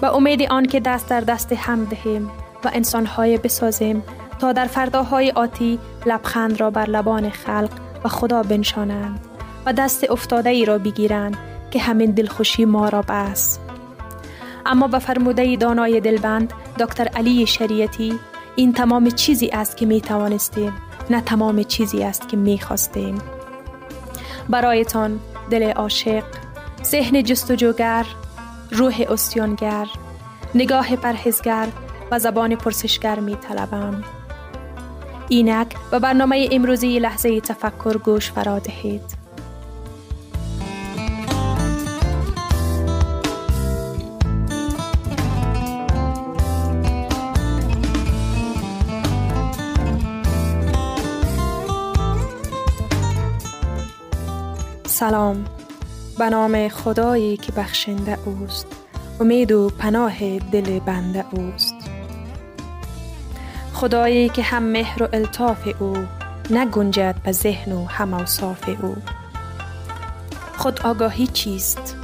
به 0.00 0.14
امید 0.14 0.42
آن 0.42 0.66
که 0.66 0.80
دست 0.80 1.08
در 1.08 1.20
دست 1.20 1.52
هم 1.52 1.84
دهیم 1.84 2.30
و 2.64 2.70
انسانهای 2.72 3.38
بسازیم 3.38 4.02
تا 4.38 4.52
در 4.52 4.66
فرداهای 4.66 5.30
آتی 5.30 5.78
لبخند 6.06 6.60
را 6.60 6.70
بر 6.70 6.86
لبان 6.86 7.30
خلق 7.30 7.70
و 8.04 8.08
خدا 8.08 8.42
بنشانند 8.42 9.20
و 9.66 9.72
دست 9.72 10.10
افتاده 10.10 10.50
ای 10.50 10.64
را 10.64 10.78
بگیرند 10.78 11.36
که 11.70 11.78
همین 11.78 12.10
دلخوشی 12.10 12.64
ما 12.64 12.88
را 12.88 13.02
بس. 13.08 13.58
اما 14.66 14.88
به 14.88 14.98
فرموده 14.98 15.56
دانای 15.56 16.00
دلبند 16.00 16.52
دکتر 16.78 17.08
علی 17.08 17.46
شریعتی 17.46 18.18
این 18.56 18.72
تمام 18.72 19.10
چیزی 19.10 19.48
است 19.48 19.76
که 19.76 19.86
می 19.86 20.00
توانستیم 20.00 20.72
نه 21.10 21.20
تمام 21.20 21.62
چیزی 21.62 22.04
است 22.04 22.28
که 22.28 22.36
می 22.36 22.58
خواستیم. 22.58 23.18
برایتان 24.48 25.20
دل 25.50 25.72
عاشق 25.72 26.24
ذهن 26.84 27.22
جستجوگر 27.22 28.06
روح 28.70 29.04
استیانگر 29.08 29.86
نگاه 30.54 30.96
پرهزگر 30.96 31.68
و 32.10 32.18
زبان 32.18 32.56
پرسشگر 32.56 33.20
می 33.20 33.36
طلبم. 33.36 34.04
اینک 35.32 35.76
به 35.90 35.98
برنامه 35.98 36.48
امروزی 36.52 36.98
لحظه 36.98 37.40
تفکر 37.40 37.98
گوش 37.98 38.30
فرا 38.32 38.58
دهید. 38.58 39.02
سلام. 54.86 55.44
به 56.18 56.30
نام 56.30 56.68
خدایی 56.68 57.36
که 57.36 57.52
بخشنده 57.52 58.18
اوست. 58.24 58.66
امید 59.20 59.52
و 59.52 59.70
پناه 59.78 60.38
دل 60.38 60.78
بنده 60.78 61.24
اوست. 61.30 61.81
خدایی 63.82 64.28
که 64.28 64.42
هم 64.42 64.62
مهر 64.62 65.02
و 65.02 65.08
الطاف 65.12 65.68
او 65.78 65.96
نگنجد 66.50 67.14
به 67.24 67.32
ذهن 67.32 67.72
و 67.72 67.86
هم 67.86 68.14
اوصاف 68.14 68.68
او. 68.82 68.96
خود 70.56 70.80
آگاهی 70.80 71.26
چیست؟ 71.26 71.96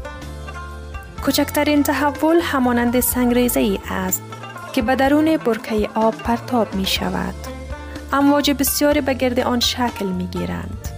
کوچکترین 1.25 1.83
تحول 1.83 2.37
همانند 2.43 3.01
سنگریزه 3.01 3.61
ای 3.61 3.79
است 3.91 4.23
که 4.73 4.83
به 4.83 4.97
درون 4.97 5.37
برکه 5.37 5.89
آب 5.95 6.15
پرتاب 6.15 6.75
می 6.75 6.87
شود. 6.87 7.35
امواج 8.13 8.51
بسیاری 8.51 9.01
به 9.01 9.15
گرد 9.15 9.41
آن 9.41 9.61
شکل 9.61 10.07
می 10.07 10.27
گیرند. 10.27 10.89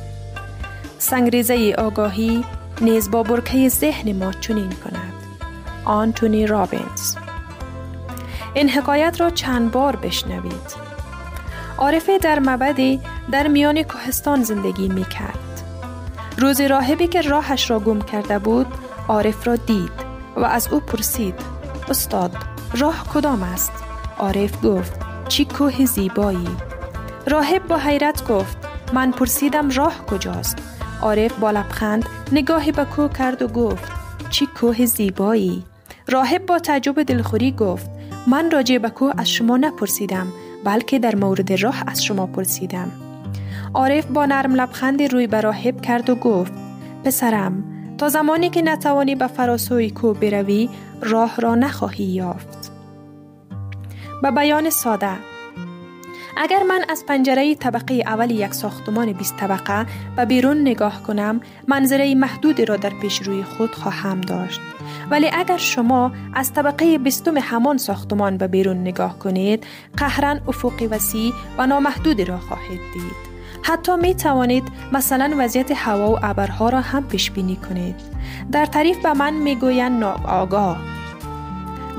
سنگریزه 0.99 1.75
آگاهی 1.79 2.45
نیز 2.81 3.11
با 3.11 3.23
برکه 3.23 3.69
ذهن 3.69 4.13
ما 4.13 4.33
چنین 4.33 4.71
کند. 4.71 5.15
آنتونی 5.85 6.47
رابینز 6.47 7.20
این 8.55 8.71
حکایت 8.71 9.21
را 9.21 9.31
چند 9.31 9.71
بار 9.71 9.97
بشنوید. 9.97 10.91
عارفه 11.79 12.19
در 12.19 12.39
مبدی 12.39 13.01
در 13.33 13.49
میان 13.49 13.83
کوهستان 13.83 14.43
زندگی 14.43 14.89
می 14.89 15.05
کرد 15.05 15.63
روزی 16.39 16.69
راهبی 16.69 17.07
که 17.07 17.21
راهش 17.21 17.71
را 17.71 17.81
گم 17.81 18.03
کرده 18.03 18.39
بود 18.39 18.67
عارف 19.09 19.47
را 19.47 19.57
دید 19.57 19.93
و 20.37 20.45
از 20.45 20.69
او 20.73 20.81
پرسید 20.81 21.35
استاد 21.89 22.37
راه 22.75 23.05
کدام 23.15 23.43
است؟ 23.43 23.73
عارف 24.19 24.65
گفت 24.65 24.93
چی 25.29 25.45
کوه 25.45 25.85
زیبایی. 25.85 26.49
راهب 27.27 27.67
با 27.69 27.77
حیرت 27.77 28.29
گفت 28.29 28.57
من 28.93 29.11
پرسیدم 29.11 29.71
راه 29.71 30.07
کجاست. 30.07 30.59
عارف 31.03 31.33
با 31.33 31.51
لبخند 31.51 32.07
نگاهی 32.33 32.73
به 32.73 32.85
کوه 32.85 33.13
کرد 33.13 33.43
و 33.43 33.49
گفت 33.49 33.93
چی 34.31 34.47
کوه 34.47 34.87
زیبایی. 34.87 35.65
راهب 36.09 36.47
با 36.47 36.59
تعجب 36.59 37.03
دلخوری 37.03 37.53
گفت 37.53 37.91
من 38.31 38.51
راجع 38.51 38.79
به 38.79 38.91
کوه 38.91 39.13
از 39.17 39.31
شما 39.31 39.57
نپرسیدم 39.57 40.27
بلکه 40.65 40.99
در 40.99 41.15
مورد 41.15 41.53
راه 41.53 41.85
از 41.87 42.05
شما 42.05 42.27
پرسیدم. 42.27 42.93
عارف 43.75 44.07
با 44.07 44.27
نرم 44.27 44.55
لبخند 44.55 45.03
روی 45.03 45.27
به 45.27 45.41
راهب 45.41 45.81
کرد 45.81 46.11
و 46.11 46.15
گفت 46.15 46.53
پسرم 47.05 47.65
تا 47.99 48.09
زمانی 48.09 48.51
که 48.51 48.63
نتوانی 48.63 49.15
به 49.15 49.27
فراسوی 49.27 49.91
کوه 49.91 50.19
بروی 50.19 50.69
راه 51.01 51.41
را 51.41 51.55
نخواهی 51.55 52.05
یافت. 52.05 52.73
به 54.23 54.31
بیان 54.31 54.71
ساده 54.71 55.30
اگر 56.37 56.63
من 56.63 56.85
از 56.89 57.07
پنجره 57.07 57.55
طبقه 57.55 57.95
اول 57.95 58.31
یک 58.31 58.55
ساختمان 58.55 59.13
20 59.13 59.37
طبقه 59.37 59.87
به 60.17 60.25
بیرون 60.25 60.61
نگاه 60.61 61.03
کنم 61.03 61.41
منظره 61.69 62.15
محدودی 62.15 62.65
را 62.65 62.77
در 62.77 62.91
پیش 62.91 63.23
روی 63.23 63.43
خود 63.43 63.75
خواهم 63.75 64.21
داشت. 64.21 64.61
ولی 65.11 65.31
اگر 65.33 65.57
شما 65.57 66.13
از 66.35 66.53
طبقه 66.53 66.99
بیستم 66.99 67.39
همان 67.39 67.79
ساختمان 67.79 68.37
به 68.37 68.47
بیرون 68.47 68.81
نگاه 68.81 69.19
کنید 69.19 69.67
قهرن 69.97 70.41
افقی 70.49 70.87
وسیع 70.87 71.33
و 71.59 71.67
نامحدودی 71.67 72.25
را 72.25 72.39
خواهید 72.39 72.81
دید. 72.95 73.31
حتی 73.63 73.97
می 73.97 74.15
توانید 74.15 74.65
مثلا 74.93 75.35
وضعیت 75.39 75.73
هوا 75.75 76.13
و 76.13 76.19
ابرها 76.23 76.69
را 76.69 76.81
هم 76.81 77.09
پیش 77.09 77.31
بینی 77.31 77.57
کنید. 77.57 77.95
در 78.53 78.67
تعریف 78.67 78.99
به 78.99 79.13
من 79.13 79.35
می 79.35 79.57
گویند 79.57 80.01
ناآگاه. 80.01 80.79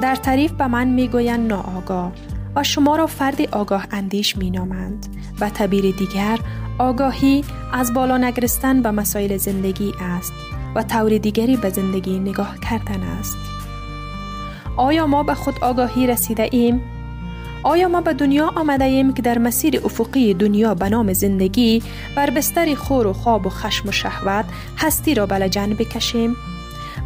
در 0.01 0.15
تعریف 0.15 0.51
به 0.51 0.67
من 0.67 0.87
می 0.87 1.07
گویند 1.07 1.47
ناآگاه. 1.47 2.11
و 2.55 2.63
شما 2.63 2.95
را 2.95 3.07
فرد 3.07 3.41
آگاه 3.41 3.87
اندیش 3.91 4.37
می 4.37 4.49
نامند 4.49 5.05
و 5.39 5.49
تعبیر 5.49 5.95
دیگر 5.95 6.39
آگاهی 6.77 7.43
از 7.73 7.93
بالا 7.93 8.17
نگرستن 8.17 8.81
به 8.81 8.91
مسائل 8.91 9.37
زندگی 9.37 9.93
است 9.99 10.33
و 10.75 10.83
طور 10.83 11.17
دیگری 11.17 11.57
به 11.57 11.69
زندگی 11.69 12.19
نگاه 12.19 12.59
کردن 12.59 13.01
است. 13.01 13.37
آیا 14.77 15.07
ما 15.07 15.23
به 15.23 15.33
خود 15.33 15.55
آگاهی 15.61 16.07
رسیده 16.07 16.49
ایم؟ 16.51 16.81
آیا 17.63 17.87
ما 17.87 18.01
به 18.01 18.13
دنیا 18.13 18.47
آمده 18.55 18.85
ایم 18.85 19.13
که 19.13 19.21
در 19.21 19.37
مسیر 19.37 19.81
افقی 19.85 20.33
دنیا 20.33 20.75
به 20.75 20.89
نام 20.89 21.13
زندگی 21.13 21.83
بر 22.15 22.29
بستر 22.29 22.75
خور 22.75 23.07
و 23.07 23.13
خواب 23.13 23.45
و 23.45 23.49
خشم 23.49 23.89
و 23.89 23.91
شهوت 23.91 24.45
هستی 24.77 25.15
را 25.15 25.25
بلجن 25.25 25.69
بکشیم 25.69 26.35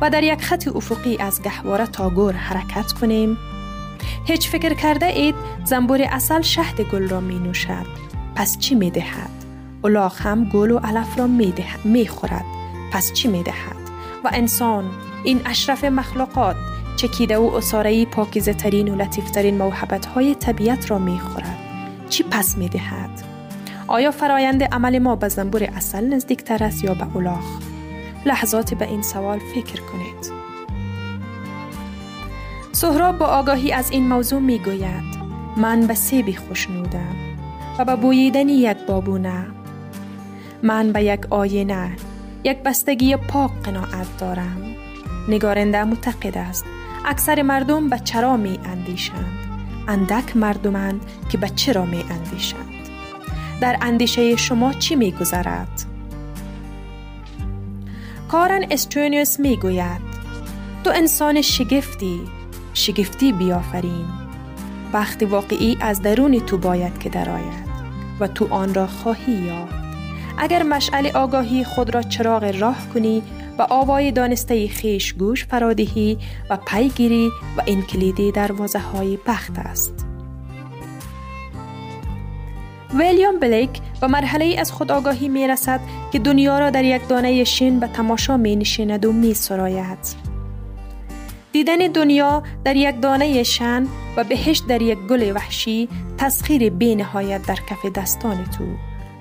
و 0.01 0.09
در 0.09 0.23
یک 0.23 0.41
خط 0.41 0.67
افقی 0.75 1.17
از 1.17 1.41
گهواره 1.41 1.85
تا 1.85 2.09
گور 2.09 2.33
حرکت 2.33 2.91
کنیم؟ 2.91 3.37
هیچ 4.25 4.49
فکر 4.49 4.73
کرده 4.73 5.05
اید 5.05 5.35
زنبور 5.63 6.01
اصل 6.01 6.41
شهد 6.41 6.81
گل 6.81 7.09
را 7.09 7.19
می 7.19 7.39
نوشد 7.39 7.85
پس 8.35 8.57
چی 8.57 8.75
می 8.75 8.91
دهد؟ 8.91 9.29
الاغ 9.83 10.21
هم 10.21 10.45
گل 10.45 10.71
و 10.71 10.77
علف 10.77 11.19
را 11.19 11.27
می, 11.27 11.53
می 11.83 12.07
خورد 12.07 12.45
پس 12.91 13.13
چی 13.13 13.27
می 13.27 13.43
دهد؟ 13.43 13.75
و 14.23 14.29
انسان 14.33 14.91
این 15.23 15.41
اشرف 15.45 15.83
مخلوقات 15.83 16.55
چکیده 16.95 17.37
و 17.37 17.55
اصاره 17.55 18.05
پاکیزه 18.05 18.53
ترین 18.53 18.89
و 18.89 18.95
لطیف 18.95 19.31
ترین 19.31 19.57
موحبت 19.57 20.05
های 20.05 20.35
طبیعت 20.35 20.91
را 20.91 20.97
می 20.97 21.19
خورد. 21.19 21.57
چی 22.09 22.23
پس 22.23 22.57
می 22.57 22.69
دهد؟ 22.69 23.23
آیا 23.87 24.11
فرایند 24.11 24.63
عمل 24.63 24.99
ما 24.99 25.15
به 25.15 25.27
زنبور 25.27 25.63
اصل 25.63 26.05
نزدیکتر 26.05 26.63
است 26.63 26.83
یا 26.83 26.93
به 26.93 27.07
اولاغ؟ 27.13 27.43
لحظاتی 28.25 28.75
به 28.75 28.85
این 28.87 29.01
سوال 29.01 29.39
فکر 29.39 29.81
کنید. 29.81 30.44
سهراب 32.75 33.17
با 33.17 33.25
آگاهی 33.25 33.71
از 33.71 33.91
این 33.91 34.07
موضوع 34.07 34.39
می 34.39 34.59
گوید 34.59 35.15
من 35.57 35.87
به 35.87 35.93
سیبی 35.93 36.35
خوشنودم 36.35 37.15
و 37.79 37.85
به 37.85 37.95
بوییدن 37.95 38.49
یک 38.49 38.77
بابونه 38.77 39.45
من 40.63 40.91
به 40.91 41.03
یک 41.03 41.25
آینه 41.29 41.91
یک 42.43 42.63
بستگی 42.63 43.15
پاک 43.15 43.51
قناعت 43.63 44.17
دارم. 44.17 44.75
نگارنده 45.27 45.83
معتقد 45.83 46.37
است 46.37 46.65
اکثر 47.05 47.41
مردم 47.41 47.89
به 47.89 47.99
چرا 47.99 48.37
می 48.37 48.59
اندیشند 48.65 49.37
اندک 49.87 50.37
مردمند 50.37 51.01
که 51.29 51.37
به 51.37 51.49
چرا 51.49 51.85
می 51.85 52.05
اندیشند 52.09 52.89
در 53.61 53.77
اندیشه 53.81 54.35
شما 54.35 54.73
چی 54.73 54.95
می 54.95 55.11
گذرد؟ 55.11 55.85
کارن 58.31 58.65
استرونیوس 58.71 59.39
می 59.39 59.57
گوید 59.57 60.01
تو 60.83 60.91
انسان 60.95 61.41
شگفتی 61.41 62.34
شگفتی 62.75 63.31
بیافرین 63.31 64.05
وقت 64.93 65.23
واقعی 65.23 65.77
از 65.81 66.01
درون 66.01 66.39
تو 66.39 66.57
باید 66.57 66.99
که 66.99 67.09
درآید 67.09 67.65
و 68.19 68.27
تو 68.27 68.47
آن 68.53 68.73
را 68.73 68.87
خواهی 68.87 69.33
یافت 69.33 69.75
اگر 70.37 70.63
مشعل 70.63 71.07
آگاهی 71.07 71.63
خود 71.63 71.95
را 71.95 72.01
چراغ 72.01 72.43
راه 72.43 72.77
کنی 72.93 73.23
و 73.57 73.67
آوای 73.69 74.11
دانسته 74.11 74.67
خیش 74.67 75.13
گوش 75.13 75.45
فرادهی 75.45 76.17
و 76.49 76.57
پیگیری 76.57 77.31
و 77.57 77.61
این 77.65 77.81
کلیدی 77.81 78.31
دروازه 78.31 78.79
های 78.79 79.17
بخت 79.27 79.59
است. 79.59 80.05
ویلیام 82.93 83.39
بلیک 83.39 83.69
به 84.01 84.07
مرحله 84.07 84.55
از 84.59 84.71
خود 84.71 84.91
آگاهی 84.91 85.27
می 85.27 85.47
رسد 85.47 85.79
که 86.11 86.19
دنیا 86.19 86.59
را 86.59 86.69
در 86.69 86.83
یک 86.83 87.07
دانه 87.07 87.43
شین 87.43 87.79
به 87.79 87.87
تماشا 87.87 88.37
می 88.37 88.55
نشیند 88.55 89.05
و 89.05 89.11
می 89.11 89.33
سراید. 89.33 90.24
دیدن 91.55 91.77
دنیا 91.77 92.43
در 92.63 92.75
یک 92.75 93.01
دانه 93.01 93.43
شن 93.43 93.87
و 94.17 94.23
بهشت 94.23 94.67
در 94.67 94.81
یک 94.81 94.97
گل 94.99 95.31
وحشی 95.35 95.89
تسخیر 96.17 96.69
بی 96.69 96.95
نهایت 96.95 97.45
در 97.47 97.55
کف 97.55 97.85
دستان 97.95 98.43
تو 98.43 98.63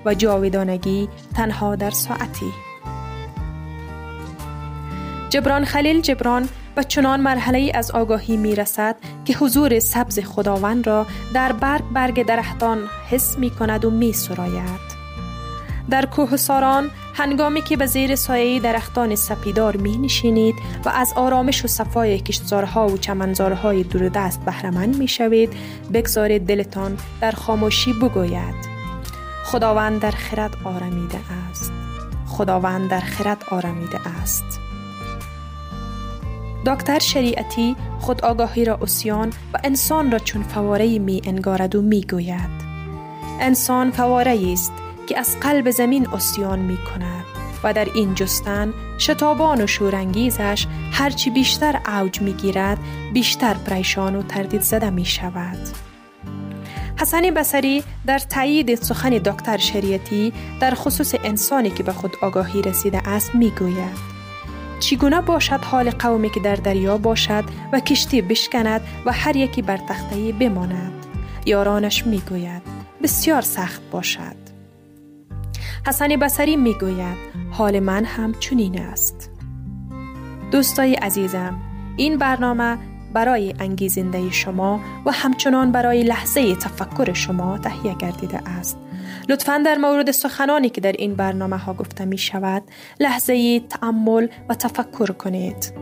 و 0.05 0.13
جاودانگی 0.13 1.09
تنها 1.35 1.75
در 1.75 1.89
ساعتی. 1.89 2.51
جبران 5.29 5.65
خلیل 5.65 6.01
جبران 6.01 6.49
به 6.75 6.83
چنان 6.83 7.21
مرحله 7.21 7.71
از 7.75 7.91
آگاهی 7.91 8.37
می 8.37 8.55
رسد 8.55 8.95
که 9.25 9.37
حضور 9.37 9.79
سبز 9.79 10.19
خداوند 10.19 10.87
را 10.87 11.05
در 11.33 11.51
برگ 11.51 11.83
برگ 11.93 12.25
درختان 12.25 12.87
حس 13.09 13.37
می 13.37 13.49
کند 13.49 13.85
و 13.85 13.89
می 13.89 14.13
سراید. 14.13 14.94
در 15.89 16.05
کوه 16.05 16.37
ساران 16.37 16.89
هنگامی 17.13 17.61
که 17.61 17.77
به 17.77 17.85
زیر 17.85 18.15
سایه 18.15 18.59
درختان 18.59 19.15
سپیدار 19.15 19.77
می 19.77 19.97
نشینید 19.97 20.55
و 20.85 20.89
از 20.89 21.13
آرامش 21.15 21.65
و 21.65 21.67
صفای 21.67 22.19
کشتزارها 22.19 22.87
و 22.87 22.97
چمنزارهای 22.97 23.83
دوردست 23.83 24.45
بهرمند 24.45 24.97
می 24.97 25.07
شوید 25.07 25.53
بگذارید 25.93 26.45
دلتان 26.45 26.97
در 27.21 27.31
خاموشی 27.31 27.93
بگوید. 27.93 28.75
خداوند 29.45 30.01
در 30.01 30.11
خرد 30.11 30.55
آرمیده 30.63 31.17
است. 31.49 31.71
خداوند 32.27 32.89
در 32.89 32.99
خرد 32.99 33.43
آرمیده 33.51 34.07
است. 34.21 34.59
دکتر 36.65 36.99
شریعتی 36.99 37.75
خود 37.99 38.25
آگاهی 38.25 38.65
را 38.65 38.79
اسیان 38.81 39.29
و 39.53 39.57
انسان 39.63 40.11
را 40.11 40.19
چون 40.19 40.43
فواره 40.43 40.99
می 40.99 41.21
انگارد 41.25 41.75
و 41.75 41.81
می 41.81 42.01
گوید. 42.01 42.65
انسان 43.39 43.91
فواره 43.91 44.51
است 44.53 44.71
که 45.07 45.19
از 45.19 45.39
قلب 45.39 45.71
زمین 45.71 46.07
اسیان 46.07 46.59
می 46.59 46.77
کند 46.77 47.25
و 47.63 47.73
در 47.73 47.87
این 47.95 48.15
جستن 48.15 48.73
شتابان 48.99 49.61
و 49.61 49.67
شورانگیزش 49.67 50.65
هرچی 50.91 51.29
بیشتر 51.29 51.81
اوج 51.87 52.21
می 52.21 52.33
گیرد 52.33 52.79
بیشتر 53.13 53.53
پریشان 53.53 54.15
و 54.15 54.23
تردید 54.23 54.61
زده 54.61 54.89
می 54.89 55.05
شود. 55.05 55.57
حسن 56.99 57.21
بسری 57.21 57.83
در 58.05 58.19
تایید 58.19 58.75
سخن 58.75 59.09
دکتر 59.09 59.57
شریعتی 59.57 60.33
در 60.59 60.73
خصوص 60.75 61.15
انسانی 61.23 61.69
که 61.69 61.83
به 61.83 61.93
خود 61.93 62.15
آگاهی 62.21 62.61
رسیده 62.61 63.07
است 63.07 63.35
می 63.35 63.49
گوید. 63.49 64.15
چگونه 64.79 65.21
باشد 65.21 65.59
حال 65.63 65.89
قومی 65.89 66.29
که 66.29 66.39
در 66.39 66.55
دریا 66.55 66.97
باشد 66.97 67.43
و 67.73 67.79
کشتی 67.79 68.21
بشکند 68.21 68.81
و 69.05 69.11
هر 69.11 69.35
یکی 69.35 69.61
بر 69.61 69.77
تخته 69.77 70.31
بماند 70.31 71.05
یارانش 71.45 72.07
می‌گوید 72.07 72.61
بسیار 73.03 73.41
سخت 73.41 73.81
باشد 73.91 74.44
حسن 75.87 76.07
بسری 76.07 76.55
می‌گوید 76.55 77.17
حال 77.51 77.79
من 77.79 78.05
هم 78.05 78.33
چنین 78.39 78.81
است 78.81 79.29
دوستای 80.51 80.93
عزیزم 80.93 81.61
این 81.97 82.17
برنامه 82.17 82.77
برای 83.13 83.53
انگیزنده 83.59 84.31
شما 84.31 84.79
و 85.05 85.11
همچنان 85.11 85.71
برای 85.71 86.03
لحظه 86.03 86.55
تفکر 86.55 87.13
شما 87.13 87.57
تهیه 87.57 87.95
گردیده 87.95 88.49
است 88.49 88.77
لطفا 89.29 89.61
در 89.65 89.77
مورد 89.77 90.11
سخنانی 90.11 90.69
که 90.69 90.81
در 90.81 90.91
این 90.91 91.15
برنامه 91.15 91.57
ها 91.57 91.73
گفته 91.73 92.05
می 92.05 92.17
شود 92.17 92.63
لحظه 92.99 93.59
تعمل 93.59 94.27
و 94.49 94.53
تفکر 94.53 95.11
کنید. 95.11 95.73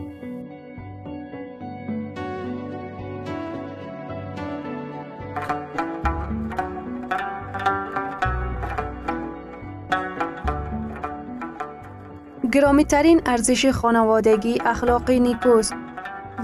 گرامی 12.54 12.84
ترین 12.84 13.20
ارزش 13.26 13.66
خانوادگی 13.66 14.58
اخلاقی 14.64 15.20
نیکوست 15.20 15.74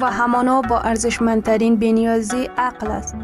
و 0.00 0.10
همانا 0.10 0.60
با 0.60 0.80
ارزشمندترین 0.80 1.76
بنیازی 1.76 2.48
عقل 2.58 2.90
است. 2.90 3.14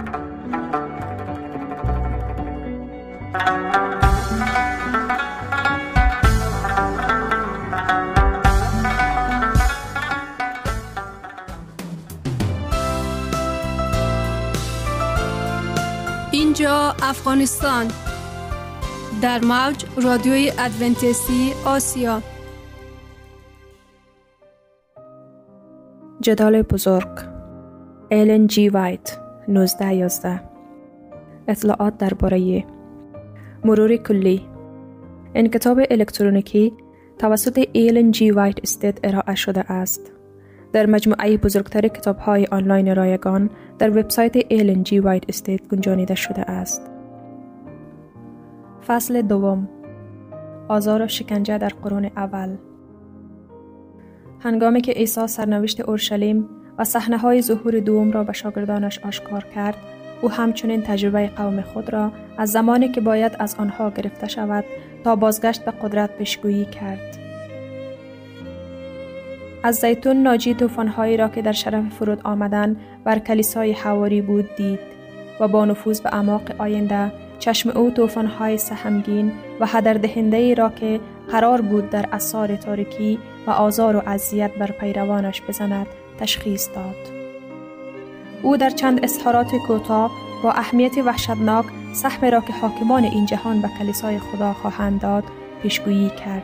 اینجا 16.32 16.94
افغانستان 17.02 17.90
در 19.22 19.44
موج 19.44 19.84
رادیوی 19.96 20.52
ادونتیستی 20.58 21.52
آسیا 21.64 22.22
جدال 26.20 26.62
بزرگ. 26.62 27.08
ایلن 28.08 28.46
جی 28.46 28.68
وایت 28.68 29.18
1911 29.48 30.40
اطلاعات 31.48 31.98
درباره 31.98 32.64
مرور 33.64 33.96
کلی. 33.96 34.42
این 35.34 35.48
کتاب 35.48 35.80
الکترونیکی 35.90 36.72
توسط 37.18 37.68
Ellen 37.72 38.10
G. 38.10 38.30
White 38.30 38.60
Estate 38.62 39.00
ارائه 39.04 39.34
شده 39.34 39.72
است. 39.72 40.12
در 40.72 40.86
مجموعه 40.86 41.36
بزرگتر 41.36 41.88
کتاب 41.88 42.18
های 42.18 42.46
آنلاین 42.46 42.96
رایگان 42.96 43.50
در 43.78 43.90
وبسایت 43.90 44.36
Ellen 44.48 44.82
G. 44.82 44.98
White 44.98 45.24
Estate 45.28 45.68
گنجانیده 45.68 46.14
شده 46.14 46.50
است. 46.50 46.90
فصل 48.86 49.22
دوم. 49.22 49.68
آزار 50.68 51.02
و 51.02 51.08
شکنجه 51.08 51.58
در 51.58 51.72
قرون 51.82 52.04
اول. 52.04 52.56
هنگامی 54.46 54.80
که 54.80 54.92
عیسی 54.92 55.26
سرنوشت 55.26 55.80
اورشلیم 55.80 56.48
و 56.78 56.84
صحنه 56.84 57.18
های 57.18 57.42
ظهور 57.42 57.80
دوم 57.80 58.12
را 58.12 58.24
به 58.24 58.32
شاگردانش 58.32 58.98
آشکار 58.98 59.44
کرد 59.54 59.76
او 60.22 60.30
همچنین 60.30 60.82
تجربه 60.82 61.26
قوم 61.36 61.60
خود 61.60 61.92
را 61.92 62.12
از 62.38 62.50
زمانی 62.50 62.88
که 62.88 63.00
باید 63.00 63.32
از 63.38 63.54
آنها 63.58 63.90
گرفته 63.90 64.28
شود 64.28 64.64
تا 65.04 65.16
بازگشت 65.16 65.64
به 65.64 65.70
قدرت 65.70 66.18
بشگویی 66.18 66.64
کرد. 66.64 67.18
از 69.62 69.74
زیتون 69.74 70.16
ناجی 70.22 70.54
توفانهایی 70.54 71.16
را 71.16 71.28
که 71.28 71.42
در 71.42 71.52
شرف 71.52 71.88
فرود 71.98 72.20
آمدن 72.24 72.76
بر 73.04 73.18
کلیسای 73.18 73.72
حواری 73.72 74.22
بود 74.22 74.56
دید 74.56 74.80
و 75.40 75.48
با 75.48 75.64
نفوذ 75.64 76.00
به 76.00 76.14
اعماق 76.14 76.42
آینده 76.58 77.12
چشم 77.38 77.70
او 77.70 77.90
توفانهای 77.90 78.58
سهمگین 78.58 79.32
و 79.60 79.66
هدر 79.66 79.94
دهنده 79.94 80.36
ای 80.36 80.54
را 80.54 80.68
که 80.68 81.00
قرار 81.30 81.60
بود 81.60 81.90
در 81.90 82.08
اثار 82.12 82.56
تاریکی 82.56 83.18
و 83.46 83.50
آزار 83.50 83.96
و 83.96 84.02
اذیت 84.06 84.54
بر 84.54 84.70
پیروانش 84.70 85.42
بزند 85.48 85.86
تشخیص 86.20 86.68
داد. 86.74 86.96
او 88.42 88.56
در 88.56 88.70
چند 88.70 89.04
اظهارات 89.04 89.54
کوتاه 89.66 90.10
با 90.42 90.52
اهمیت 90.52 90.98
وحشتناک 90.98 91.66
سهم 91.92 92.24
را 92.30 92.40
که 92.40 92.52
حاکمان 92.52 93.04
این 93.04 93.26
جهان 93.26 93.60
به 93.60 93.68
کلیسای 93.78 94.18
خدا 94.18 94.52
خواهند 94.52 95.00
داد 95.00 95.24
پیشگویی 95.62 96.10
کرد. 96.10 96.42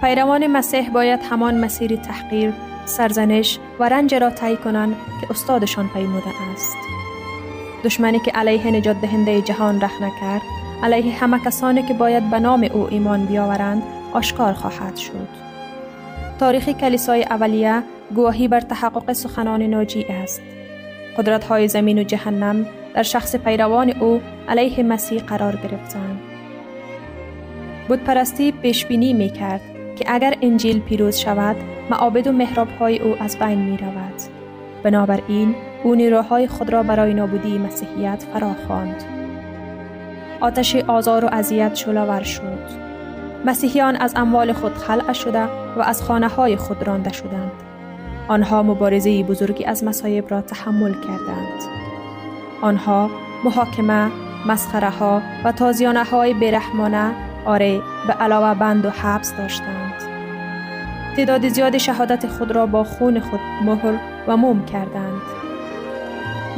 پیروان 0.00 0.46
مسیح 0.46 0.90
باید 0.90 1.20
همان 1.30 1.58
مسیر 1.64 1.96
تحقیر، 1.96 2.52
سرزنش 2.84 3.58
و 3.78 3.88
رنج 3.88 4.14
را 4.14 4.30
طی 4.30 4.56
کنند 4.56 4.96
که 5.20 5.26
استادشان 5.30 5.88
پیموده 5.88 6.30
است. 6.54 6.76
دشمنی 7.84 8.18
که 8.18 8.30
علیه 8.30 8.70
نجات 8.70 9.00
دهنده 9.00 9.42
جهان 9.42 9.80
رخ 9.80 10.02
نکرد، 10.02 10.42
علیه 10.82 11.18
همه 11.18 11.38
کسانی 11.38 11.82
که 11.82 11.94
باید 11.94 12.30
به 12.30 12.38
نام 12.38 12.68
او 12.74 12.88
ایمان 12.90 13.26
بیاورند، 13.26 13.82
آشکار 14.12 14.52
خواهد 14.52 14.96
شد. 14.96 15.28
تاریخ 16.40 16.68
کلیسای 16.68 17.22
اولیه 17.22 17.82
گواهی 18.14 18.48
بر 18.48 18.60
تحقق 18.60 19.12
سخنان 19.12 19.62
ناجی 19.62 20.06
است. 20.10 20.42
قدرت 21.18 21.44
های 21.44 21.68
زمین 21.68 21.98
و 21.98 22.02
جهنم 22.02 22.66
در 22.94 23.02
شخص 23.02 23.36
پیروان 23.36 23.90
او 23.90 24.20
علیه 24.48 24.82
مسیح 24.82 25.22
قرار 25.22 25.56
گرفتند. 25.56 26.20
بود 27.88 28.04
پرستی 28.04 28.52
بینی 28.88 29.12
می 29.12 29.30
کرد 29.30 29.60
که 29.96 30.04
اگر 30.08 30.34
انجیل 30.42 30.80
پیروز 30.80 31.16
شود 31.16 31.56
معابد 31.90 32.26
و 32.26 32.32
محراب 32.32 32.68
های 32.68 32.98
او 32.98 33.22
از 33.22 33.38
بین 33.38 33.58
می 33.58 33.76
رود. 33.76 34.22
بنابراین 34.82 35.54
او 35.84 35.94
نیروهای 35.94 36.46
خود 36.46 36.70
را 36.70 36.82
برای 36.82 37.14
نابودی 37.14 37.58
مسیحیت 37.58 38.24
فرا 38.32 38.54
خواند. 38.66 39.04
آتش 40.40 40.76
آزار 40.76 41.24
و 41.24 41.28
اذیت 41.32 41.74
شلاور 41.74 42.22
شد. 42.22 42.87
مسیحیان 43.44 43.96
از 43.96 44.12
اموال 44.16 44.52
خود 44.52 44.74
خلع 44.74 45.12
شده 45.12 45.44
و 45.76 45.80
از 45.80 46.02
خانه 46.02 46.28
های 46.28 46.56
خود 46.56 46.82
رانده 46.82 47.12
شدند. 47.12 47.52
آنها 48.28 48.62
مبارزه 48.62 49.22
بزرگی 49.22 49.64
از 49.64 49.84
مصایب 49.84 50.30
را 50.30 50.40
تحمل 50.40 50.92
کردند. 50.92 51.62
آنها 52.62 53.10
محاکمه، 53.44 54.10
مسخره 54.46 54.90
ها 54.90 55.22
و 55.44 55.52
تازیانه 55.52 56.04
های 56.04 56.34
برحمانه 56.34 57.10
آره 57.44 57.80
به 58.06 58.12
علاوه 58.12 58.58
بند 58.58 58.84
و 58.84 58.90
حبس 58.90 59.36
داشتند. 59.36 59.94
تعداد 61.16 61.48
زیاد 61.48 61.78
شهادت 61.78 62.26
خود 62.26 62.52
را 62.52 62.66
با 62.66 62.84
خون 62.84 63.20
خود 63.20 63.40
مهر 63.64 63.98
و 64.28 64.36
موم 64.36 64.64
کردند. 64.64 65.22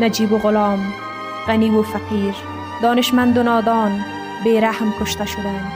نجیب 0.01 0.33
و 0.33 0.39
غلام، 0.39 0.79
غنی 1.47 1.71
و 1.71 1.83
فقیر، 1.83 2.35
دانشمند 2.83 3.39
و 3.39 3.43
نادان، 3.43 4.01
بیرحم 4.45 4.93
کشته 5.01 5.27
شدند. 5.27 5.73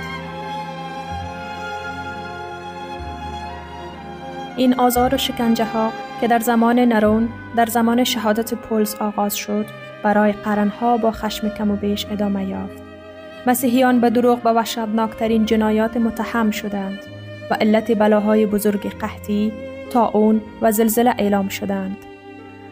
این 4.56 4.74
آزار 4.80 5.14
و 5.14 5.18
شکنجه 5.18 5.64
ها 5.64 5.92
که 6.20 6.28
در 6.28 6.38
زمان 6.38 6.78
نرون 6.78 7.28
در 7.56 7.66
زمان 7.66 8.04
شهادت 8.04 8.54
پولس 8.54 8.94
آغاز 8.94 9.36
شد 9.36 9.66
برای 10.02 10.32
قرنها 10.32 10.96
با 10.96 11.10
خشم 11.10 11.48
کم 11.48 11.70
و 11.70 11.76
بیش 11.76 12.06
ادامه 12.10 12.44
یافت. 12.44 12.82
مسیحیان 13.46 14.00
به 14.00 14.10
دروغ 14.10 14.42
به 14.42 14.50
وحشتناکترین 14.52 15.46
جنایات 15.46 15.96
متهم 15.96 16.50
شدند 16.50 16.98
و 17.50 17.54
علت 17.54 17.98
بلاهای 17.98 18.46
بزرگ 18.46 18.98
قحطی، 18.98 19.52
اون 20.12 20.40
و 20.62 20.72
زلزله 20.72 21.14
اعلام 21.18 21.48
شدند. 21.48 21.96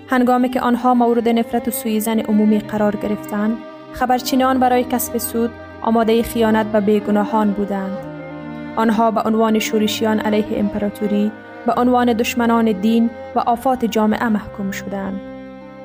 هنگامی 0.09 0.49
که 0.49 0.61
آنها 0.61 0.95
مورد 0.95 1.29
نفرت 1.29 1.69
و 1.69 1.71
سویزن 1.71 2.19
عمومی 2.21 2.59
قرار 2.59 2.97
گرفتند، 2.97 3.57
خبرچینان 3.93 4.59
برای 4.59 4.85
کسب 4.85 5.19
سود 5.19 5.51
آماده 5.83 6.23
خیانت 6.23 6.67
به 6.67 6.81
بیگناهان 6.81 7.51
بودند. 7.51 7.97
آنها 8.77 9.11
به 9.11 9.21
عنوان 9.21 9.59
شورشیان 9.59 10.21
علیه 10.21 10.59
امپراتوری 10.59 11.33
به 11.67 11.73
عنوان 11.77 12.13
دشمنان 12.13 12.73
دین 12.73 13.11
و 13.35 13.39
آفات 13.39 13.85
جامعه 13.85 14.29
محکوم 14.29 14.71
شدند. 14.71 15.21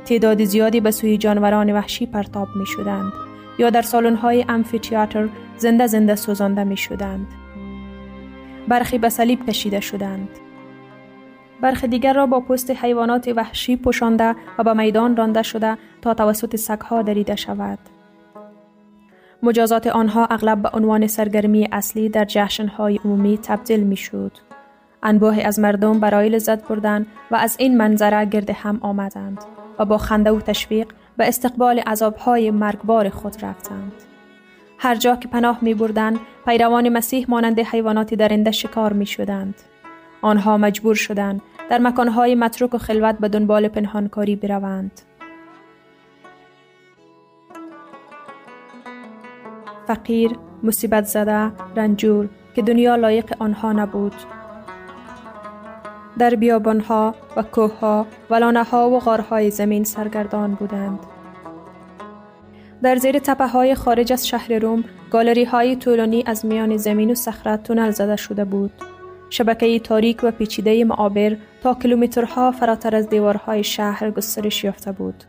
تعداد 0.06 0.44
زیادی 0.44 0.80
به 0.80 0.92
سوی 0.92 1.18
جانوران 1.18 1.74
وحشی 1.74 2.06
پرتاب 2.06 2.48
می 2.56 2.66
شدند 2.66 3.13
یا 3.60 3.70
در 3.70 3.82
سالن‌های 3.82 4.46
امفیتیاتر 4.50 5.30
زنده 5.58 5.88
زنده 5.88 6.16
سوزانده 6.16 6.63
می 6.63 6.78
شدند. 6.78 7.28
برخی 8.68 8.98
به 8.98 9.10
صلیب 9.10 9.46
کشیده 9.46 9.80
شدند. 9.80 10.30
برخی 11.62 11.88
دیگر 11.88 12.13
را 12.13 12.26
با 12.26 12.40
پوست 12.40 12.72
حیوانات 12.72 13.28
وحشی 13.36 13.76
پوشانده 13.76 14.36
و 14.58 14.63
به 14.63 14.74
میدان 14.74 15.16
رانده 15.18 15.44
شده 15.44 15.78
تا 16.02 16.13
توسط 16.13 16.56
سگها 16.56 17.02
دریده 17.02 17.36
شود. 17.36 17.80
مجازات 19.44 19.88
آنها 19.88 20.26
اغلب 20.26 20.62
به 20.62 20.70
عنوان 20.74 21.08
سرگرمی 21.08 21.70
اصلی 21.72 22.10
در 22.10 22.26
جشنهای 22.26 23.00
عمومی 23.06 23.38
تبدیل 23.38 23.84
می 23.84 23.96
شد. 23.96 24.46
انبوه 25.03 25.41
از 25.45 25.60
مردم 25.60 25.99
برای 25.99 26.29
لذت 26.29 26.67
بردن 26.67 27.05
و 27.31 27.36
از 27.36 27.55
این 27.60 27.77
منظره 27.77 28.25
گرد 28.25 28.49
هم 28.49 28.77
آمدند 28.81 29.43
و 29.79 29.86
با 29.86 29.97
خنده 29.97 30.31
و 30.31 30.39
تشویق 30.39 30.88
به 31.17 31.27
استقبال 31.27 31.79
عذابهای 31.79 32.51
مرگبار 32.51 33.10
خود 33.10 33.45
رفتند. 33.45 33.91
هر 34.77 34.95
جا 34.95 35.15
که 35.15 35.27
پناه 35.27 35.60
می 35.62 35.73
بردن، 35.73 36.13
پیروان 36.45 36.89
مسیح 36.89 37.25
مانند 37.29 37.60
حیوانات 37.60 38.13
درنده 38.13 38.51
شکار 38.51 38.93
می 38.93 39.05
شدند. 39.05 39.55
آنها 40.21 40.57
مجبور 40.57 40.95
شدند 40.95 41.41
در 41.69 41.77
مکانهای 41.77 42.36
متروک 42.36 42.73
و 42.73 42.77
خلوت 42.77 43.17
به 43.17 43.29
دنبال 43.29 43.67
پنهانکاری 43.67 44.36
بروند. 44.36 45.01
فقیر، 49.88 50.31
مصیبت 50.63 51.05
زده، 51.05 51.51
رنجور 51.75 52.29
که 52.55 52.62
دنیا 52.62 52.95
لایق 52.95 53.33
آنها 53.39 53.71
نبود 53.71 54.13
در 56.19 56.36
بیابانها 56.36 57.15
و 57.36 57.43
کوهها 57.43 58.08
و 58.30 58.36
لانهها 58.36 58.89
و 58.89 58.99
غارهای 58.99 59.51
زمین 59.51 59.84
سرگردان 59.84 60.53
بودند. 60.53 60.99
در 62.84 62.95
زیر 62.95 63.19
تپه 63.19 63.47
های 63.47 63.75
خارج 63.75 64.13
از 64.13 64.27
شهر 64.27 64.60
روم 64.60 64.84
گالری 65.12 65.43
های 65.43 65.75
طولانی 65.75 66.23
از 66.25 66.45
میان 66.45 66.77
زمین 66.77 67.12
و 67.12 67.15
صخره 67.15 67.58
تونل 67.58 67.91
زده 67.91 68.15
شده 68.15 68.45
بود. 68.45 68.71
شبکه 69.30 69.80
تاریک 69.80 70.19
و 70.23 70.32
پیچیده 70.32 70.86
معابر 70.86 71.38
تا 71.63 71.73
کیلومترها 71.73 72.51
فراتر 72.51 72.95
از 72.95 73.10
دیوارهای 73.10 73.63
شهر 73.63 74.12
گسترش 74.12 74.63
یافته 74.63 74.91
بود. 74.91 75.23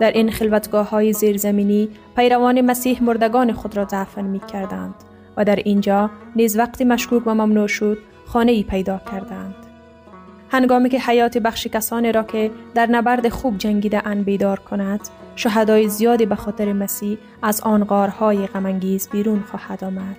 در 0.00 0.10
این 0.10 0.30
خلوتگاه 0.30 0.90
های 0.90 1.12
زیرزمینی 1.12 1.88
پیروان 2.16 2.60
مسیح 2.60 3.02
مردگان 3.02 3.52
خود 3.52 3.76
را 3.76 3.84
دفن 3.84 4.24
می 4.24 4.40
کردند 4.40 4.94
و 5.36 5.44
در 5.44 5.56
اینجا 5.56 6.10
نیز 6.36 6.58
وقتی 6.58 6.84
مشکوک 6.84 7.26
و 7.26 7.34
ممنوع 7.34 7.66
شد 7.66 7.98
خانه 8.26 8.52
ای 8.52 8.62
پیدا 8.62 9.00
کردند. 9.12 9.65
هنگامی 10.50 10.88
که 10.88 11.00
حیات 11.00 11.38
بخش 11.38 11.66
کسانی 11.66 12.12
را 12.12 12.22
که 12.22 12.50
در 12.74 12.86
نبرد 12.86 13.28
خوب 13.28 13.58
جنگیده 13.58 14.08
ان 14.08 14.22
بیدار 14.22 14.58
کند 14.58 15.00
شهدای 15.36 15.88
زیادی 15.88 16.26
به 16.26 16.34
خاطر 16.34 16.72
مسیح 16.72 17.18
از 17.42 17.60
آن 17.60 17.84
غارهای 17.84 18.46
غمانگیز 18.46 19.08
بیرون 19.08 19.44
خواهد 19.50 19.84
آمد. 19.84 20.16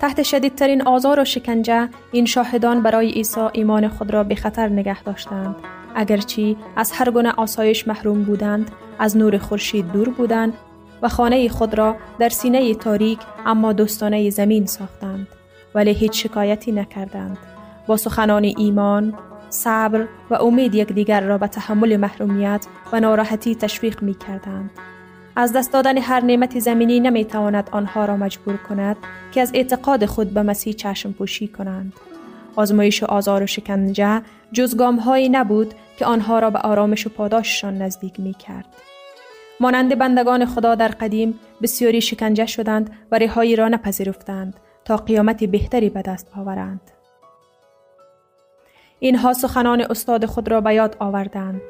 تحت 0.00 0.22
شدیدترین 0.22 0.82
آزار 0.82 1.20
و 1.20 1.24
شکنجه 1.24 1.88
این 2.12 2.26
شاهدان 2.26 2.82
برای 2.82 3.10
عیسی 3.10 3.40
ایمان 3.52 3.88
خود 3.88 4.10
را 4.10 4.24
به 4.24 4.34
خطر 4.34 4.68
نگه 4.68 5.02
داشتند. 5.02 5.56
اگرچه 5.94 6.56
از 6.76 6.92
هر 6.92 7.10
گونه 7.10 7.32
آسایش 7.36 7.88
محروم 7.88 8.22
بودند 8.22 8.70
از 8.98 9.16
نور 9.16 9.38
خورشید 9.38 9.92
دور 9.92 10.08
بودند 10.08 10.54
و 11.02 11.08
خانه 11.08 11.48
خود 11.48 11.74
را 11.78 11.96
در 12.18 12.28
سینه 12.28 12.74
تاریک 12.74 13.18
اما 13.46 13.72
دوستانه 13.72 14.30
زمین 14.30 14.66
ساختند 14.66 15.28
ولی 15.74 15.92
هیچ 15.92 16.22
شکایتی 16.22 16.72
نکردند. 16.72 17.49
با 17.86 17.96
سخنان 17.96 18.44
ایمان، 18.44 19.14
صبر 19.50 20.06
و 20.30 20.34
امید 20.34 20.74
یکدیگر 20.74 21.20
را 21.20 21.38
به 21.38 21.46
تحمل 21.46 21.96
محرومیت 21.96 22.66
و 22.92 23.00
ناراحتی 23.00 23.54
تشویق 23.54 24.02
می 24.02 24.14
کردند. 24.14 24.70
از 25.36 25.52
دست 25.52 25.72
دادن 25.72 25.98
هر 25.98 26.24
نعمت 26.24 26.58
زمینی 26.58 27.00
نمی 27.00 27.24
تواند 27.24 27.68
آنها 27.72 28.04
را 28.04 28.16
مجبور 28.16 28.56
کند 28.56 28.96
که 29.32 29.40
از 29.40 29.50
اعتقاد 29.54 30.06
خود 30.06 30.34
به 30.34 30.42
مسیح 30.42 30.72
چشم 30.72 31.12
پوشی 31.12 31.48
کنند. 31.48 31.92
آزمایش 32.56 33.02
و 33.02 33.06
آزار 33.06 33.42
و 33.42 33.46
شکنجه 33.46 34.22
جزگام 34.52 34.96
هایی 34.96 35.28
نبود 35.28 35.74
که 35.98 36.06
آنها 36.06 36.38
را 36.38 36.50
به 36.50 36.58
آرامش 36.58 37.06
و 37.06 37.10
پاداششان 37.10 37.82
نزدیک 37.82 38.20
می 38.20 38.34
کرد. 38.34 38.66
مانند 39.60 39.98
بندگان 39.98 40.46
خدا 40.46 40.74
در 40.74 40.88
قدیم 40.88 41.38
بسیاری 41.62 42.00
شکنجه 42.00 42.46
شدند 42.46 42.90
و 43.10 43.18
رهایی 43.18 43.56
را 43.56 43.68
نپذیرفتند 43.68 44.54
تا 44.84 44.96
قیامت 44.96 45.44
بهتری 45.44 45.90
به 45.90 46.02
دست 46.02 46.30
آورند. 46.36 46.80
اینها 49.00 49.32
سخنان 49.32 49.80
استاد 49.80 50.26
خود 50.26 50.50
را 50.50 50.60
به 50.60 50.74
یاد 50.74 50.96
آوردند 50.98 51.62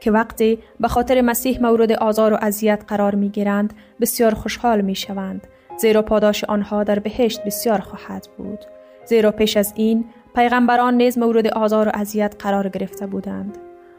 که 0.00 0.10
وقتی 0.10 0.58
به 0.80 0.88
خاطر 0.88 1.20
مسیح 1.20 1.62
مورد 1.62 1.92
آزار 1.92 2.32
و 2.32 2.38
اذیت 2.40 2.84
قرار 2.88 3.14
می 3.14 3.28
گیرند 3.28 3.72
بسیار 4.00 4.34
خوشحال 4.34 4.80
می 4.80 4.94
شوند 4.94 5.46
زیرا 5.78 6.02
پاداش 6.02 6.44
آنها 6.44 6.84
در 6.84 6.98
بهشت 6.98 7.44
بسیار 7.44 7.80
خواهد 7.80 8.28
بود 8.38 8.58
زیرا 9.04 9.32
پیش 9.32 9.56
از 9.56 9.72
این 9.76 10.04
پیغمبران 10.34 10.94
نیز 10.94 11.18
مورد 11.18 11.46
آزار 11.46 11.88
و 11.88 11.90
اذیت 11.94 12.36
قرار 12.38 12.68
گرفته 12.68 13.06
بودند 13.06 13.58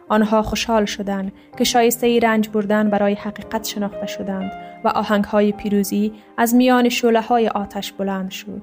آنها 0.09 0.41
خوشحال 0.41 0.85
شدند 0.85 1.31
که 1.57 1.63
شایسته 1.63 2.19
رنج 2.19 2.49
بردن 2.49 2.89
برای 2.89 3.13
حقیقت 3.13 3.67
شناخته 3.67 4.05
شدند 4.05 4.51
و 4.83 4.87
آهنگ 4.87 5.23
های 5.23 5.51
پیروزی 5.51 6.13
از 6.37 6.55
میان 6.55 6.89
شوله 6.89 7.21
های 7.21 7.47
آتش 7.47 7.91
بلند 7.91 8.31
شد. 8.31 8.61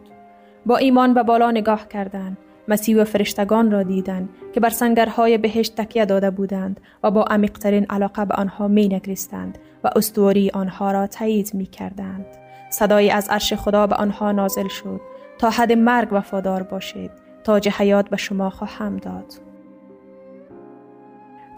با 0.67 0.77
ایمان 0.77 1.15
به 1.15 1.23
بالا 1.23 1.51
نگاه 1.51 1.89
کردند 1.89 2.39
مسیح 2.69 2.97
و 2.97 3.05
فرشتگان 3.05 3.71
را 3.71 3.83
دیدند 3.83 4.29
که 4.55 4.61
بر 4.61 4.71
سنگرهای 4.71 5.39
بهشت 5.39 5.77
تکیه 5.77 6.05
داده 6.05 6.31
بودند 6.31 6.81
و 7.03 7.11
با 7.11 7.23
عمیقترین 7.23 7.87
علاقه 7.91 8.25
به 8.25 8.35
آنها 8.35 8.69
می 8.69 8.89
نگریستند 8.89 9.59
و 9.85 9.91
استوری 9.97 10.51
آنها 10.51 10.93
را 10.93 11.07
تایید 11.07 11.51
می 11.55 11.67
کردند. 11.67 12.27
صدای 12.71 13.11
از 13.11 13.29
عرش 13.29 13.55
خدا 13.55 13.87
به 13.87 13.95
آنها 13.95 14.33
نازل 14.33 14.69
شد 14.69 15.01
تا 15.39 15.51
حد 15.51 15.73
مرگ 15.73 16.09
وفادار 16.13 16.63
باشید 16.63 17.11
تاج 17.45 17.69
حیات 17.69 18.09
به 18.09 18.17
شما 18.17 18.51
خواهم 18.51 18.97
داد. 18.97 19.33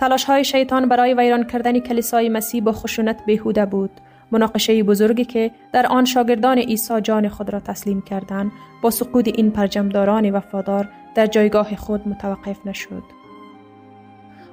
تلاش 0.01 0.25
های 0.25 0.45
شیطان 0.45 0.89
برای 0.89 1.15
ویران 1.15 1.45
کردن 1.45 1.79
کلیسای 1.79 2.29
مسیح 2.29 2.63
با 2.63 2.73
خشونت 2.73 3.27
بهوده 3.27 3.67
بود 3.67 3.91
مناقشه 4.31 4.83
بزرگی 4.83 5.25
که 5.25 5.51
در 5.73 5.87
آن 5.87 6.05
شاگردان 6.05 6.59
عیسی 6.59 7.01
جان 7.01 7.29
خود 7.29 7.51
را 7.51 7.61
تسلیم 7.61 8.03
کردند 8.03 8.53
با 8.83 8.91
سقوط 8.91 9.29
این 9.29 9.51
پرجمداران 9.51 10.31
وفادار 10.31 10.89
در 11.15 11.27
جایگاه 11.27 11.77
خود 11.77 12.09
متوقف 12.09 12.67
نشد. 12.67 13.03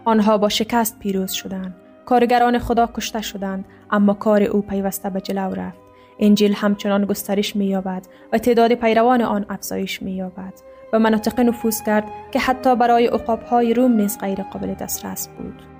آنها 0.05 0.37
با 0.37 0.49
شکست 0.49 0.99
پیروز 0.99 1.31
شدند. 1.31 1.75
کارگران 2.05 2.59
خدا 2.59 2.87
کشته 2.87 3.21
شدند 3.21 3.65
اما 3.91 4.13
کار 4.13 4.43
او 4.43 4.61
پیوسته 4.61 5.09
به 5.09 5.21
جلو 5.21 5.53
رفت. 5.53 5.79
انجیل 6.19 6.53
همچنان 6.53 7.05
گسترش 7.05 7.55
می‌یابد 7.55 8.07
و 8.33 8.37
تعداد 8.37 8.73
پیروان 8.73 9.21
آن 9.21 9.45
افزایش 9.49 10.01
می‌یابد. 10.01 10.53
و 10.93 10.99
مناطق 10.99 11.39
نفوذ 11.39 11.83
کرد 11.83 12.03
که 12.31 12.39
حتی 12.39 12.75
برای 12.75 13.09
های 13.49 13.73
روم 13.73 13.91
نیز 13.91 14.19
غیر 14.19 14.43
قابل 14.43 14.73
دسترس 14.73 15.27
بود. 15.27 15.74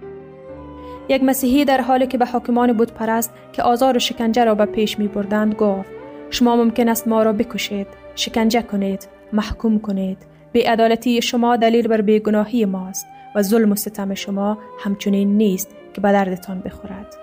یک 1.10 1.24
مسیحی 1.24 1.66
در 1.66 1.82
حالی 1.82 2.08
که 2.08 2.18
به 2.18 2.26
حاکمان 2.26 2.74
بود 2.74 2.94
پرست 2.94 3.34
که 3.54 3.64
آزار 3.64 3.96
و 3.96 4.00
شکنجه 4.00 4.44
را 4.44 4.56
به 4.56 4.66
پیش 4.66 5.00
می 5.00 5.08
بردند 5.08 5.56
گفت 5.56 5.90
شما 6.30 6.56
ممکن 6.56 6.90
است 6.90 7.08
ما 7.08 7.24
را 7.24 7.34
بکشید 7.34 7.88
شکنجه 8.16 8.62
کنید 8.62 9.08
محکوم 9.34 9.80
کنید. 9.80 10.18
بیعدالتی 10.52 11.22
شما 11.22 11.56
دلیل 11.56 11.88
بر 11.88 12.02
بیگناهی 12.02 12.66
ماست 12.66 13.08
و 13.36 13.42
ظلم 13.42 13.72
و 13.72 13.76
ستم 13.76 14.14
شما 14.14 14.58
همچنین 14.80 15.38
نیست 15.38 15.76
که 15.94 16.02
به 16.02 16.12
دردتان 16.12 16.60
بخورد. 16.60 17.16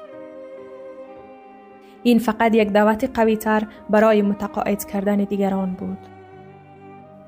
این 2.02 2.18
فقط 2.18 2.54
یک 2.54 2.68
دعوت 2.68 3.10
قوی 3.14 3.36
تر 3.36 3.66
برای 3.90 4.22
متقاعد 4.22 4.84
کردن 4.84 5.16
دیگران 5.16 5.72
بود. 5.72 5.98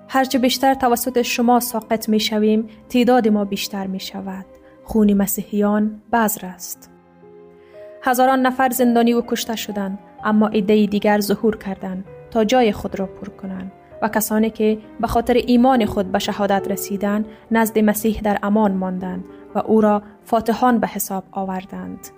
هرچه 0.09 0.39
بیشتر 0.39 0.75
توسط 0.75 1.23
شما 1.23 1.61
ساقط 1.61 2.09
می 2.09 2.21
شویم 2.21 2.69
تعداد 2.89 3.29
ما 3.29 3.45
بیشتر 3.45 3.87
می 3.87 4.01
شود. 4.01 4.54
خون 4.85 5.15
مسیحیان 5.15 6.03
بذر 6.13 6.47
است 6.47 6.91
هزاران 8.03 8.47
نفر 8.47 8.71
زندانی 8.71 9.13
و 9.13 9.23
کشته 9.27 9.57
شدند 9.57 9.99
اما 10.25 10.47
عده 10.47 10.87
دیگر 10.87 11.21
ظهور 11.21 11.57
کردند 11.57 12.05
تا 12.31 12.45
جای 12.45 12.73
خود 12.73 13.01
را 13.01 13.07
پر 13.07 13.29
کنند 13.29 13.73
و 14.03 14.09
کسانی 14.09 14.51
که 14.51 14.79
به 15.01 15.07
خاطر 15.07 15.35
ایمان 15.35 15.87
خود 15.87 16.13
به 16.13 16.19
شهادت 16.19 16.71
رسیدند 16.71 17.27
نزد 17.51 17.79
مسیح 17.79 18.21
در 18.21 18.39
امان 18.43 18.73
ماندند 18.73 19.25
و 19.55 19.59
او 19.59 19.81
را 19.81 20.03
فاتحان 20.25 20.79
به 20.79 20.87
حساب 20.87 21.25
آوردند 21.33 22.09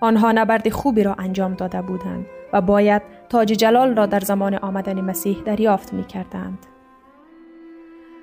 آنها 0.00 0.32
نبرد 0.32 0.68
خوبی 0.68 1.02
را 1.02 1.14
انجام 1.14 1.54
داده 1.54 1.82
بودند 1.82 2.26
و 2.52 2.60
باید 2.60 3.02
تاج 3.28 3.48
جلال 3.48 3.96
را 3.96 4.06
در 4.06 4.20
زمان 4.20 4.54
آمدن 4.54 5.00
مسیح 5.00 5.42
دریافت 5.44 5.92
می 5.92 6.04
کردند. 6.04 6.58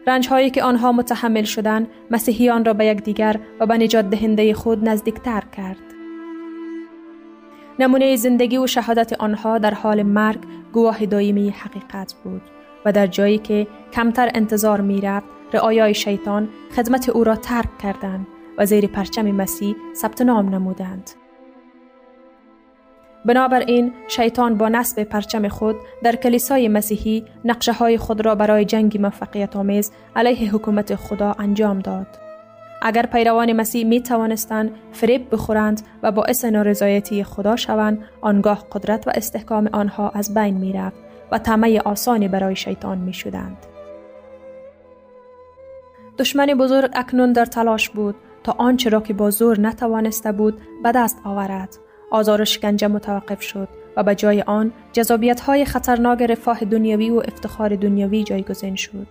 رنج 0.07 0.27
هایی 0.27 0.49
که 0.49 0.63
آنها 0.63 0.91
متحمل 0.91 1.43
شدند 1.43 1.87
مسیحیان 2.11 2.65
را 2.65 2.73
به 2.73 2.85
یکدیگر 2.85 3.39
و 3.59 3.65
به 3.65 3.77
نجات 3.77 4.09
دهنده 4.09 4.53
خود 4.53 4.89
نزدیکتر 4.89 5.43
کرد. 5.57 5.77
نمونه 7.79 8.15
زندگی 8.15 8.57
و 8.57 8.67
شهادت 8.67 9.13
آنها 9.13 9.57
در 9.57 9.73
حال 9.73 10.03
مرگ 10.03 10.39
گواه 10.73 11.05
دایمی 11.05 11.49
حقیقت 11.49 12.13
بود 12.23 12.41
و 12.85 12.91
در 12.91 13.07
جایی 13.07 13.37
که 13.37 13.67
کمتر 13.93 14.31
انتظار 14.35 14.81
می 14.81 15.01
رفت 15.01 15.27
رعایای 15.53 15.93
شیطان 15.93 16.49
خدمت 16.75 17.09
او 17.09 17.23
را 17.23 17.35
ترک 17.35 17.77
کردند 17.77 18.27
و 18.57 18.65
زیر 18.65 18.87
پرچم 18.87 19.31
مسیح 19.31 19.75
ثبت 19.95 20.21
نام 20.21 20.49
نمودند. 20.49 21.11
بنابراین 23.27 23.93
شیطان 24.07 24.57
با 24.57 24.69
نصب 24.69 25.03
پرچم 25.03 25.47
خود 25.47 25.75
در 26.03 26.15
کلیسای 26.15 26.67
مسیحی 26.67 27.25
نقشه 27.45 27.73
های 27.73 27.97
خود 27.97 28.25
را 28.25 28.35
برای 28.35 28.65
جنگ 28.65 29.01
موفقیت 29.01 29.55
آمیز 29.55 29.91
علیه 30.15 30.51
حکومت 30.51 30.95
خدا 30.95 31.35
انجام 31.39 31.79
داد. 31.79 32.07
اگر 32.81 33.05
پیروان 33.05 33.53
مسیح 33.53 33.85
می 33.85 34.01
توانستند 34.01 34.71
فریب 34.91 35.27
بخورند 35.31 35.81
و 36.03 36.11
باعث 36.11 36.45
نارضایتی 36.45 37.23
خدا 37.23 37.55
شوند 37.55 38.03
آنگاه 38.21 38.65
قدرت 38.71 39.07
و 39.07 39.11
استحکام 39.15 39.69
آنها 39.73 40.09
از 40.09 40.33
بین 40.33 40.57
می 40.57 40.73
رفت 40.73 40.97
و 41.31 41.37
طمع 41.37 41.81
آسانی 41.85 42.27
برای 42.27 42.55
شیطان 42.55 42.97
می 42.97 43.13
شدند. 43.13 43.57
دشمن 46.17 46.45
بزرگ 46.45 46.91
اکنون 46.93 47.33
در 47.33 47.45
تلاش 47.45 47.89
بود 47.89 48.15
تا 48.43 48.55
آنچه 48.57 48.89
را 48.89 48.99
که 48.99 49.13
با 49.13 49.29
زور 49.29 49.59
نتوانسته 49.59 50.31
بود 50.31 50.61
به 50.83 50.91
دست 50.91 51.17
آورد 51.23 51.77
آزار 52.11 52.41
و 52.41 52.45
شکنجه 52.45 52.87
متوقف 52.87 53.41
شد 53.41 53.67
و 53.97 54.03
به 54.03 54.15
جای 54.15 54.41
آن 54.41 54.71
جذابیت 54.93 55.39
های 55.39 55.65
خطرناک 55.65 56.21
رفاه 56.21 56.59
دنیوی 56.59 57.09
و 57.09 57.17
افتخار 57.17 57.75
دنیوی 57.75 58.23
جایگزین 58.23 58.75
شد. 58.75 59.07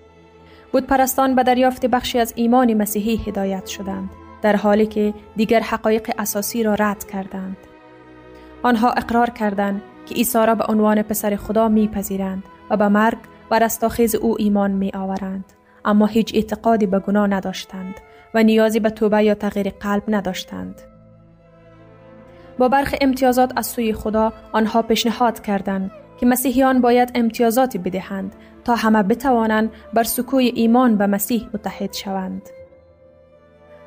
بود 0.72 0.87
پرستان 0.87 1.35
به 1.35 1.42
دریافت 1.42 1.87
بخشی 1.87 2.18
از 2.18 2.32
ایمان 2.37 2.74
مسیحی 2.74 3.16
هدایت 3.16 3.66
شدند 3.66 4.11
در 4.42 4.56
حالی 4.56 4.87
که 4.87 5.14
دیگر 5.37 5.61
حقایق 5.61 6.11
اساسی 6.18 6.62
را 6.62 6.74
رد 6.74 7.04
کردند. 7.04 7.56
آنها 8.62 8.90
اقرار 8.90 9.30
کردند 9.30 9.82
که 10.06 10.14
عیسی 10.14 10.38
را 10.46 10.54
به 10.54 10.64
عنوان 10.68 11.02
پسر 11.02 11.37
خدا 11.37 11.68
میپذیرند 11.68 12.44
و 12.70 12.76
به 12.76 12.88
مرگ 12.88 13.18
و 13.50 13.59
رستاخیز 13.59 14.14
او 14.14 14.37
ایمان 14.38 14.70
می 14.70 14.90
آورند. 14.94 15.44
اما 15.85 16.06
هیچ 16.06 16.35
اعتقادی 16.35 16.87
به 16.87 16.98
گناه 16.98 17.26
نداشتند 17.26 17.94
و 18.35 18.42
نیازی 18.42 18.80
به 18.80 18.90
توبه 18.90 19.22
یا 19.22 19.35
تغییر 19.35 19.70
قلب 19.70 20.02
نداشتند. 20.09 20.82
با 22.59 22.69
برخ 22.69 22.95
امتیازات 23.01 23.53
از 23.57 23.66
سوی 23.66 23.92
خدا 23.92 24.33
آنها 24.53 24.83
پیشنهاد 24.83 25.40
کردند 25.40 25.90
که 26.21 26.27
مسیحیان 26.27 26.81
باید 26.81 27.12
امتیازاتی 27.14 27.79
بدهند 27.79 28.35
تا 28.64 28.75
همه 28.75 29.03
بتوانند 29.03 29.71
بر 29.95 30.03
سکوی 30.03 30.47
ایمان 30.47 30.97
به 30.97 31.07
مسیح 31.07 31.49
متحد 31.55 31.92
شوند. 31.92 32.42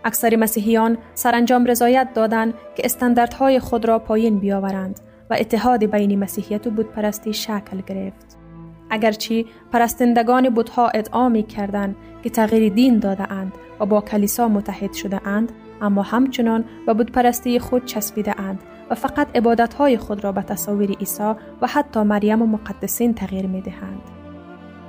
اکثر 0.03 0.35
مسیحیان 0.35 0.97
سرانجام 1.13 1.65
رضایت 1.65 2.13
دادند 2.13 2.53
که 2.75 2.85
استانداردهای 2.85 3.59
خود 3.59 3.85
را 3.85 3.99
پایین 3.99 4.39
بیاورند 4.39 4.99
و 5.29 5.35
اتحاد 5.39 5.85
بین 5.85 6.19
مسیحیت 6.19 6.67
و 6.67 6.69
بودپرستی 6.69 7.33
شکل 7.33 7.81
گرفت. 7.87 8.37
اگرچه 8.89 9.45
پرستندگان 9.71 10.49
بودها 10.49 10.89
ادعا 10.89 11.29
می 11.29 11.43
کردند 11.43 11.95
که 12.23 12.29
تغییر 12.29 12.73
دین 12.73 12.99
داده 12.99 13.31
اند 13.31 13.51
و 13.79 13.85
با 13.85 14.01
کلیسا 14.01 14.47
متحد 14.47 14.93
شده 14.93 15.27
اند 15.27 15.51
اما 15.81 16.01
همچنان 16.01 16.65
به 16.85 16.93
بودپرستی 16.93 17.59
خود 17.59 17.85
چسبیده 17.85 18.41
اند 18.41 18.63
و 18.89 18.95
فقط 18.95 19.27
عبادتهای 19.35 19.97
خود 19.97 20.23
را 20.23 20.31
به 20.31 20.41
تصاویر 20.41 20.91
عیسی 20.91 21.33
و 21.61 21.67
حتی 21.67 22.03
مریم 22.03 22.41
و 22.41 22.45
مقدسین 22.45 23.13
تغییر 23.13 23.47
می 23.47 23.61
دهند. 23.61 24.01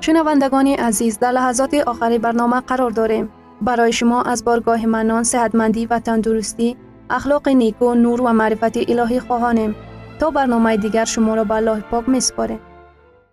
شنوندگان 0.00 0.66
عزیز 0.66 1.18
در 1.18 1.30
لحظات 1.30 1.74
آخری 1.74 2.18
برنامه 2.18 2.60
قرار 2.60 2.90
داریم. 2.90 3.28
برای 3.62 3.92
شما 3.92 4.22
از 4.22 4.44
بارگاه 4.44 4.86
منان 4.86 5.22
صحتمندی 5.22 5.86
و 5.86 5.98
تندرستی، 5.98 6.76
اخلاق 7.10 7.48
نیکو، 7.48 7.94
نور 7.94 8.22
و 8.22 8.32
معرفت 8.32 8.90
الهی 8.90 9.20
خواهانیم. 9.20 9.74
تا 10.18 10.30
برنامه 10.30 10.76
دیگر 10.76 11.04
شما 11.04 11.34
را 11.34 11.44
به 11.44 11.54
الله 11.54 11.80
پاک 11.80 12.08
می 12.08 12.20
سپاریم. 12.20 12.60